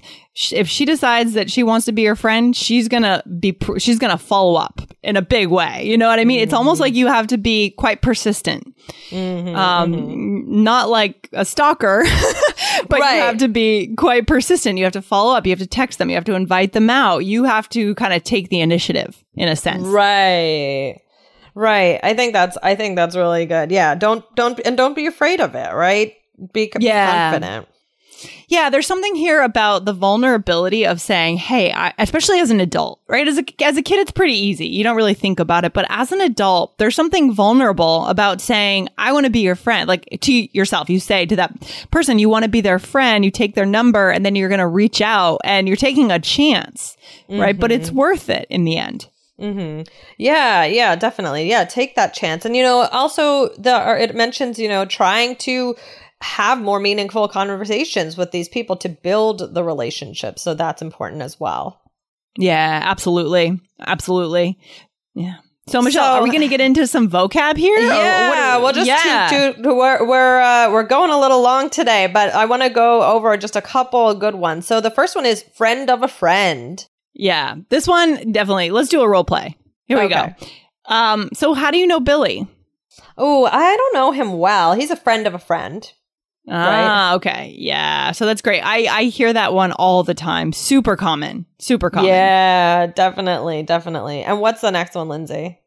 if 0.51 0.69
she 0.69 0.85
decides 0.85 1.33
that 1.33 1.49
she 1.49 1.63
wants 1.63 1.85
to 1.87 1.91
be 1.91 2.03
your 2.03 2.15
friend, 2.15 2.55
she's 2.55 2.87
gonna 2.87 3.23
be, 3.39 3.57
she's 3.79 3.97
gonna 3.97 4.17
follow 4.17 4.55
up 4.55 4.81
in 5.01 5.17
a 5.17 5.21
big 5.21 5.47
way. 5.47 5.83
You 5.85 5.97
know 5.97 6.07
what 6.07 6.19
I 6.19 6.25
mean? 6.25 6.37
Mm-hmm. 6.37 6.43
It's 6.43 6.53
almost 6.53 6.79
like 6.79 6.93
you 6.93 7.07
have 7.07 7.27
to 7.27 7.37
be 7.37 7.71
quite 7.71 8.01
persistent. 8.01 8.75
Mm-hmm, 9.09 9.55
um, 9.55 9.93
mm-hmm. 9.93 10.63
not 10.63 10.89
like 10.89 11.27
a 11.33 11.43
stalker, 11.43 12.03
but 12.87 12.99
right. 12.99 13.15
you 13.15 13.21
have 13.21 13.37
to 13.37 13.47
be 13.47 13.95
quite 13.95 14.27
persistent. 14.27 14.77
You 14.77 14.83
have 14.83 14.93
to 14.93 15.01
follow 15.01 15.35
up. 15.35 15.47
You 15.47 15.51
have 15.51 15.59
to 15.59 15.67
text 15.67 15.97
them. 15.97 16.09
You 16.09 16.15
have 16.15 16.25
to 16.25 16.35
invite 16.35 16.73
them 16.73 16.89
out. 16.89 17.25
You 17.25 17.45
have 17.45 17.67
to 17.69 17.95
kind 17.95 18.13
of 18.13 18.23
take 18.23 18.49
the 18.49 18.61
initiative 18.61 19.23
in 19.35 19.47
a 19.47 19.55
sense. 19.55 19.87
Right. 19.87 21.01
Right. 21.55 21.99
I 22.03 22.13
think 22.13 22.33
that's, 22.33 22.57
I 22.61 22.75
think 22.75 22.95
that's 22.95 23.15
really 23.15 23.47
good. 23.47 23.71
Yeah. 23.71 23.95
Don't, 23.95 24.23
don't, 24.35 24.59
and 24.65 24.77
don't 24.77 24.95
be 24.95 25.07
afraid 25.07 25.41
of 25.41 25.55
it. 25.55 25.73
Right. 25.73 26.13
Be 26.53 26.71
yeah. 26.79 27.31
confident. 27.31 27.67
Yeah, 28.47 28.69
there's 28.69 28.87
something 28.87 29.15
here 29.15 29.41
about 29.41 29.85
the 29.85 29.93
vulnerability 29.93 30.85
of 30.85 31.01
saying, 31.01 31.37
"Hey," 31.37 31.71
I, 31.71 31.93
especially 31.97 32.39
as 32.39 32.51
an 32.51 32.59
adult, 32.59 32.99
right? 33.07 33.27
As 33.27 33.37
a 33.37 33.45
as 33.63 33.77
a 33.77 33.81
kid, 33.81 33.99
it's 33.99 34.11
pretty 34.11 34.33
easy. 34.33 34.67
You 34.67 34.83
don't 34.83 34.95
really 34.95 35.13
think 35.13 35.39
about 35.39 35.65
it, 35.65 35.73
but 35.73 35.85
as 35.89 36.11
an 36.11 36.21
adult, 36.21 36.77
there's 36.77 36.95
something 36.95 37.33
vulnerable 37.33 38.05
about 38.07 38.41
saying, 38.41 38.89
"I 38.97 39.11
want 39.11 39.25
to 39.25 39.29
be 39.29 39.41
your 39.41 39.55
friend." 39.55 39.87
Like 39.87 40.07
to 40.21 40.33
yourself, 40.33 40.89
you 40.89 40.99
say 40.99 41.25
to 41.25 41.35
that 41.35 41.87
person, 41.91 42.19
you 42.19 42.29
want 42.29 42.43
to 42.43 42.49
be 42.49 42.61
their 42.61 42.79
friend. 42.79 43.25
You 43.25 43.31
take 43.31 43.55
their 43.55 43.65
number, 43.65 44.09
and 44.09 44.25
then 44.25 44.35
you're 44.35 44.49
going 44.49 44.59
to 44.59 44.67
reach 44.67 45.01
out, 45.01 45.39
and 45.43 45.67
you're 45.67 45.77
taking 45.77 46.11
a 46.11 46.19
chance, 46.19 46.97
mm-hmm. 47.29 47.39
right? 47.39 47.59
But 47.59 47.71
it's 47.71 47.89
mm-hmm. 47.89 47.99
worth 47.99 48.29
it 48.29 48.47
in 48.49 48.63
the 48.63 48.77
end. 48.77 49.07
Mm-hmm. 49.39 49.83
Yeah, 50.17 50.65
yeah, 50.65 50.95
definitely. 50.95 51.47
Yeah, 51.47 51.65
take 51.65 51.95
that 51.95 52.13
chance. 52.13 52.43
And 52.43 52.55
you 52.55 52.63
know, 52.63 52.87
also 52.91 53.49
the 53.49 53.97
it 54.01 54.15
mentions 54.15 54.57
you 54.57 54.67
know 54.67 54.85
trying 54.85 55.35
to 55.37 55.75
have 56.21 56.59
more 56.59 56.79
meaningful 56.79 57.27
conversations 57.27 58.17
with 58.17 58.31
these 58.31 58.49
people 58.49 58.75
to 58.77 58.89
build 58.89 59.53
the 59.53 59.63
relationship. 59.63 60.39
So 60.39 60.53
that's 60.53 60.81
important 60.81 61.21
as 61.21 61.39
well. 61.39 61.81
Yeah, 62.37 62.81
absolutely. 62.83 63.59
Absolutely. 63.79 64.57
Yeah. 65.13 65.37
So 65.67 65.81
Michelle, 65.81 66.15
so, 66.15 66.19
are 66.19 66.23
we 66.23 66.29
going 66.29 66.41
to 66.41 66.47
get 66.47 66.61
into 66.61 66.87
some 66.87 67.09
vocab 67.09 67.57
here? 67.57 67.77
Yeah, 67.77 68.57
we'll 68.57 68.71
just 68.71 68.87
yeah. 68.87 69.27
To, 69.29 69.61
to, 69.61 69.73
we're 69.73 70.07
we're 70.07 70.39
uh, 70.39 70.71
we're 70.71 70.83
going 70.83 71.11
a 71.11 71.19
little 71.19 71.41
long 71.41 71.69
today, 71.69 72.07
but 72.07 72.33
I 72.33 72.45
want 72.45 72.63
to 72.63 72.69
go 72.69 73.03
over 73.03 73.35
just 73.35 73.57
a 73.57 73.61
couple 73.61 74.13
good 74.13 74.35
ones. 74.35 74.65
So 74.65 74.79
the 74.79 74.91
first 74.91 75.13
one 75.13 75.25
is 75.25 75.43
friend 75.55 75.89
of 75.89 76.03
a 76.03 76.07
friend. 76.07 76.85
Yeah, 77.13 77.55
this 77.67 77.85
one 77.85 78.31
definitely. 78.31 78.71
Let's 78.71 78.87
do 78.87 79.01
a 79.01 79.09
role 79.09 79.25
play. 79.25 79.57
Here 79.87 80.01
we 80.01 80.07
go. 80.07 80.33
Um, 80.85 81.29
so 81.33 81.53
how 81.53 81.69
do 81.69 81.77
you 81.77 81.87
know 81.87 81.99
Billy? 81.99 82.47
Oh, 83.17 83.45
I 83.45 83.75
don't 83.75 83.93
know 83.93 84.11
him 84.11 84.37
well. 84.37 84.73
He's 84.73 84.91
a 84.91 84.95
friend 84.95 85.27
of 85.27 85.33
a 85.33 85.39
friend. 85.39 85.91
Ah, 86.49 87.09
right? 87.09 87.15
okay. 87.15 87.55
Yeah. 87.57 88.11
So 88.11 88.25
that's 88.25 88.41
great. 88.41 88.61
I, 88.61 88.87
I 88.87 89.03
hear 89.03 89.33
that 89.33 89.53
one 89.53 89.73
all 89.73 90.03
the 90.03 90.13
time. 90.13 90.53
Super 90.53 90.95
common. 90.95 91.45
Super 91.59 91.89
common. 91.89 92.09
Yeah, 92.09 92.87
definitely. 92.87 93.63
Definitely. 93.63 94.23
And 94.23 94.39
what's 94.39 94.61
the 94.61 94.71
next 94.71 94.95
one, 94.95 95.09
Lindsay? 95.09 95.59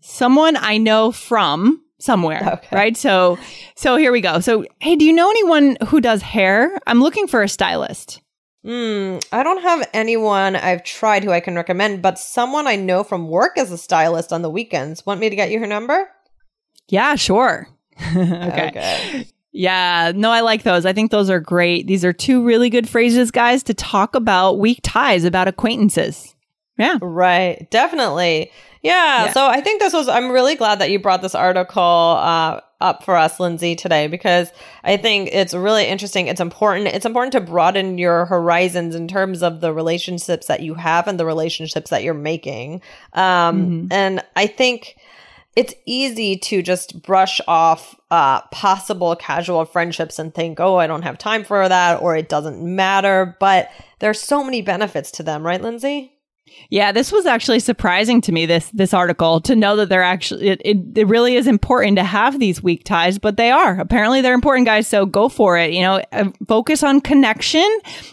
Someone 0.00 0.56
I 0.56 0.78
know 0.78 1.12
from 1.12 1.82
somewhere. 1.98 2.40
Okay. 2.54 2.76
Right. 2.76 2.96
So, 2.96 3.38
so 3.76 3.96
here 3.96 4.12
we 4.12 4.20
go. 4.20 4.40
So, 4.40 4.64
hey, 4.80 4.96
do 4.96 5.04
you 5.04 5.12
know 5.12 5.30
anyone 5.30 5.76
who 5.86 6.00
does 6.00 6.22
hair? 6.22 6.76
I'm 6.86 7.00
looking 7.00 7.26
for 7.26 7.42
a 7.42 7.48
stylist. 7.48 8.20
Hmm. 8.64 9.18
I 9.30 9.42
don't 9.42 9.62
have 9.62 9.88
anyone 9.92 10.56
I've 10.56 10.84
tried 10.84 11.22
who 11.22 11.30
I 11.30 11.40
can 11.40 11.54
recommend, 11.54 12.00
but 12.00 12.18
someone 12.18 12.66
I 12.66 12.76
know 12.76 13.04
from 13.04 13.28
work 13.28 13.58
as 13.58 13.70
a 13.70 13.78
stylist 13.78 14.32
on 14.32 14.42
the 14.42 14.50
weekends. 14.50 15.04
Want 15.04 15.20
me 15.20 15.30
to 15.30 15.36
get 15.36 15.50
you 15.50 15.58
her 15.60 15.66
number? 15.66 16.08
Yeah, 16.88 17.14
sure. 17.16 17.68
okay. 18.16 18.68
okay. 18.68 19.26
Yeah, 19.56 20.10
no, 20.16 20.32
I 20.32 20.40
like 20.40 20.64
those. 20.64 20.84
I 20.84 20.92
think 20.92 21.12
those 21.12 21.30
are 21.30 21.38
great. 21.38 21.86
These 21.86 22.04
are 22.04 22.12
two 22.12 22.44
really 22.44 22.68
good 22.68 22.88
phrases, 22.88 23.30
guys, 23.30 23.62
to 23.62 23.72
talk 23.72 24.16
about 24.16 24.58
weak 24.58 24.80
ties, 24.82 25.22
about 25.22 25.46
acquaintances. 25.46 26.34
Yeah. 26.76 26.98
Right. 27.00 27.70
Definitely. 27.70 28.50
Yeah, 28.82 29.26
yeah. 29.26 29.32
So 29.32 29.46
I 29.46 29.60
think 29.60 29.80
this 29.80 29.92
was, 29.92 30.08
I'm 30.08 30.32
really 30.32 30.56
glad 30.56 30.80
that 30.80 30.90
you 30.90 30.98
brought 30.98 31.22
this 31.22 31.36
article 31.36 31.80
uh, 31.80 32.62
up 32.80 33.04
for 33.04 33.16
us, 33.16 33.38
Lindsay, 33.38 33.76
today, 33.76 34.08
because 34.08 34.50
I 34.82 34.96
think 34.96 35.28
it's 35.32 35.54
really 35.54 35.86
interesting. 35.86 36.26
It's 36.26 36.40
important. 36.40 36.88
It's 36.88 37.06
important 37.06 37.30
to 37.34 37.40
broaden 37.40 37.96
your 37.96 38.26
horizons 38.26 38.96
in 38.96 39.06
terms 39.06 39.40
of 39.40 39.60
the 39.60 39.72
relationships 39.72 40.48
that 40.48 40.62
you 40.62 40.74
have 40.74 41.06
and 41.06 41.18
the 41.18 41.26
relationships 41.26 41.90
that 41.90 42.02
you're 42.02 42.12
making. 42.12 42.82
Um, 43.12 43.22
mm-hmm. 43.22 43.86
And 43.92 44.24
I 44.34 44.48
think, 44.48 44.96
it's 45.56 45.74
easy 45.86 46.36
to 46.36 46.62
just 46.62 47.02
brush 47.02 47.40
off 47.46 47.94
uh, 48.10 48.40
possible 48.52 49.14
casual 49.14 49.64
friendships 49.64 50.18
and 50.18 50.34
think, 50.34 50.58
oh, 50.58 50.76
I 50.76 50.86
don't 50.86 51.02
have 51.02 51.18
time 51.18 51.44
for 51.44 51.68
that, 51.68 52.02
or 52.02 52.16
it 52.16 52.28
doesn't 52.28 52.60
matter. 52.62 53.36
But 53.38 53.70
there's 54.00 54.20
so 54.20 54.42
many 54.42 54.62
benefits 54.62 55.10
to 55.12 55.22
them, 55.22 55.44
right, 55.44 55.62
Lindsay? 55.62 56.13
Yeah, 56.70 56.92
this 56.92 57.10
was 57.10 57.26
actually 57.26 57.60
surprising 57.60 58.20
to 58.22 58.32
me 58.32 58.46
this 58.46 58.70
this 58.72 58.94
article 58.94 59.40
to 59.42 59.56
know 59.56 59.76
that 59.76 59.88
they're 59.88 60.02
actually 60.02 60.48
it, 60.48 60.62
it, 60.64 60.76
it, 60.94 61.06
really 61.06 61.36
is 61.36 61.46
important 61.46 61.96
to 61.96 62.04
have 62.04 62.38
these 62.38 62.62
weak 62.62 62.84
ties, 62.84 63.18
but 63.18 63.36
they 63.36 63.50
are. 63.50 63.78
Apparently 63.80 64.20
they're 64.20 64.34
important 64.34 64.66
guys, 64.66 64.86
so 64.86 65.06
go 65.06 65.28
for 65.28 65.56
it. 65.58 65.72
You 65.72 65.82
know, 65.82 66.02
uh, 66.12 66.30
focus 66.46 66.82
on 66.82 67.00
connection. 67.00 67.66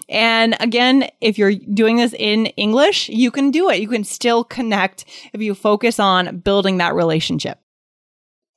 And 0.10 0.56
again, 0.60 1.10
if 1.22 1.38
you're 1.38 1.54
doing 1.56 1.98
this 1.98 2.13
in 2.17 2.48
English, 2.48 3.10
you 3.10 3.32
can 3.32 3.52
do 3.52 3.70
it. 3.70 3.82
You 3.82 3.88
can 3.88 4.04
still 4.04 4.44
connect 4.44 5.06
if 5.34 5.41
you 5.41 5.54
focus 5.54 6.00
on 6.00 6.38
building 6.39 6.78
that 6.78 6.96
relationship. 6.96 7.60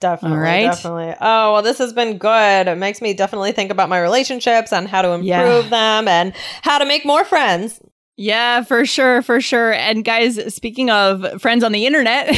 Definitely, 0.01 0.39
right? 0.39 0.65
definitely. 0.65 1.15
Oh, 1.21 1.55
well, 1.55 1.63
this 1.63 1.79
has 1.79 1.93
been 1.93 2.19
good. 2.19 2.69
It 2.69 2.77
makes 2.77 3.01
me 3.01 3.15
definitely 3.15 3.53
think 3.53 3.71
about 3.71 3.89
my 3.89 4.01
relationships 4.01 4.73
and 4.73 4.87
how 4.87 5.03
to 5.03 5.13
improve 5.13 5.25
yeah. 5.25 5.63
them 5.63 6.09
and 6.09 6.35
how 6.63 6.79
to 6.79 6.85
make 6.85 7.07
more 7.07 7.25
friends. 7.25 7.81
Yeah, 8.17 8.63
for 8.63 8.87
sure, 8.87 9.23
for 9.23 9.41
sure. 9.41 9.73
And 9.73 10.05
guys, 10.05 10.55
speaking 10.55 10.89
of 10.89 11.43
friends 11.43 11.65
on 11.65 11.73
the 11.73 11.85
internet, 11.85 12.29
um, 12.29 12.35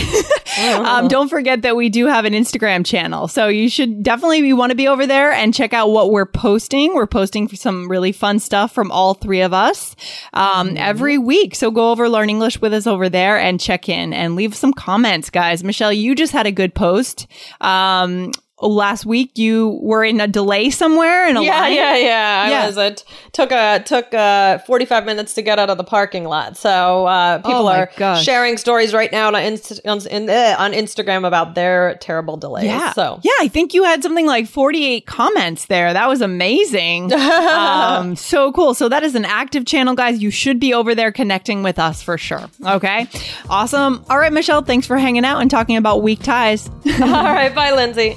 uh-huh. 0.57 1.09
don't 1.09 1.29
forget 1.29 1.61
that 1.63 1.77
we 1.77 1.91
do 1.91 2.07
have 2.07 2.25
an 2.25 2.33
Instagram 2.33 2.85
channel. 2.85 3.29
So 3.29 3.49
you 3.49 3.69
should 3.69 4.03
definitely 4.03 4.39
you 4.39 4.57
want 4.57 4.71
to 4.71 4.77
be 4.77 4.89
over 4.89 5.07
there 5.07 5.33
and 5.33 5.53
check 5.53 5.75
out 5.75 5.91
what 5.91 6.13
we're 6.13 6.25
posting. 6.25 6.95
We're 6.95 7.07
posting 7.07 7.47
some 7.49 7.91
really 7.91 8.13
fun 8.13 8.39
stuff 8.39 8.73
from 8.73 8.91
all 8.91 9.13
three 9.13 9.43
of 9.43 9.53
us 9.53 9.95
um, 10.33 10.69
mm-hmm. 10.69 10.77
every 10.79 11.19
week. 11.19 11.55
So 11.55 11.71
go 11.71 11.91
over 11.91 12.09
Learn 12.09 12.31
English 12.31 12.59
with 12.63 12.73
us 12.73 12.87
over 12.87 13.11
there 13.11 13.39
and 13.39 13.61
check 13.61 13.87
in 13.87 14.15
and 14.15 14.35
leave 14.35 14.55
some 14.55 14.73
comments, 14.73 15.29
guys. 15.29 15.63
Michelle, 15.63 15.93
you 15.93 16.15
just 16.15 16.33
had 16.33 16.47
a 16.47 16.53
good 16.53 16.75
post. 16.75 17.27
Um, 17.61 18.33
last 18.63 19.05
week 19.05 19.37
you 19.37 19.79
were 19.83 20.03
in 20.03 20.21
a 20.21 20.27
delay 20.27 20.71
somewhere 20.71 21.29
in 21.29 21.37
a 21.37 21.43
yeah, 21.43 21.61
line. 21.61 21.75
Yeah, 21.75 21.97
yeah, 21.97 22.49
yeah. 22.49 22.63
I 22.63 22.67
was. 22.67 22.77
It 22.77 23.05
took 23.33 23.53
a 23.53 23.83
took 23.85 24.13
uh 24.15 24.59
45 24.59 25.05
minutes 25.05 25.35
to 25.35 25.43
get 25.43 25.59
out 25.59 25.69
of 25.69 25.77
the 25.77 25.85
parking 25.85 26.25
lot. 26.25 26.57
So 26.57 27.07
uh, 27.07 27.39
people 27.39 27.69
oh 27.69 27.73
are 27.73 27.91
gosh. 27.97 28.25
sharing 28.25 28.57
stories 28.57 28.95
right 28.95 29.13
now 29.13 29.29
on, 29.29 29.37
Inst- 29.37 29.87
on, 29.87 30.07
in, 30.07 30.31
uh, 30.31 30.57
on 30.59 30.73
Instagram 30.73 31.27
about 31.27 31.55
their 31.55 31.97
terrible 31.97 32.37
delays. 32.37 32.65
Yeah. 32.65 32.93
So 32.93 33.21
yeah, 33.23 33.33
I 33.41 33.49
think 33.49 33.75
you 33.75 33.85
had 33.85 34.03
something 34.03 34.27
like 34.27 34.49
48 34.49 35.07
comments 35.07 35.67
there. 35.67 35.93
That 35.93 36.09
was 36.09 36.23
amazing. 36.23 37.13
um, 37.13 38.17
so 38.17 38.53
cool. 38.53 38.75
So 38.75 38.89
that 38.89 39.03
is 39.03 39.15
an 39.15 39.25
active 39.25 39.67
channel, 39.67 39.95
guys. 39.95 40.23
You 40.23 40.31
should 40.31 40.59
be 40.59 40.73
over 40.73 40.95
there 40.95 41.13
connecting 41.13 41.63
with 41.63 41.79
us 41.79 42.03
for 42.03 42.17
sure. 42.17 42.49
Okay, 42.65 43.07
awesome. 43.51 44.05
All 44.09 44.19
right, 44.19 44.33
Michelle. 44.33 44.63
Thanks 44.63 44.87
for 44.87 44.97
hanging 44.97 45.25
out 45.25 45.41
and 45.41 45.51
talking 45.51 45.77
about 45.77 46.03
weak 46.03 46.23
ties. 46.23 46.69
All 46.87 47.09
right, 47.09 47.55
bye, 47.55 47.73
Lindsay. 47.73 48.17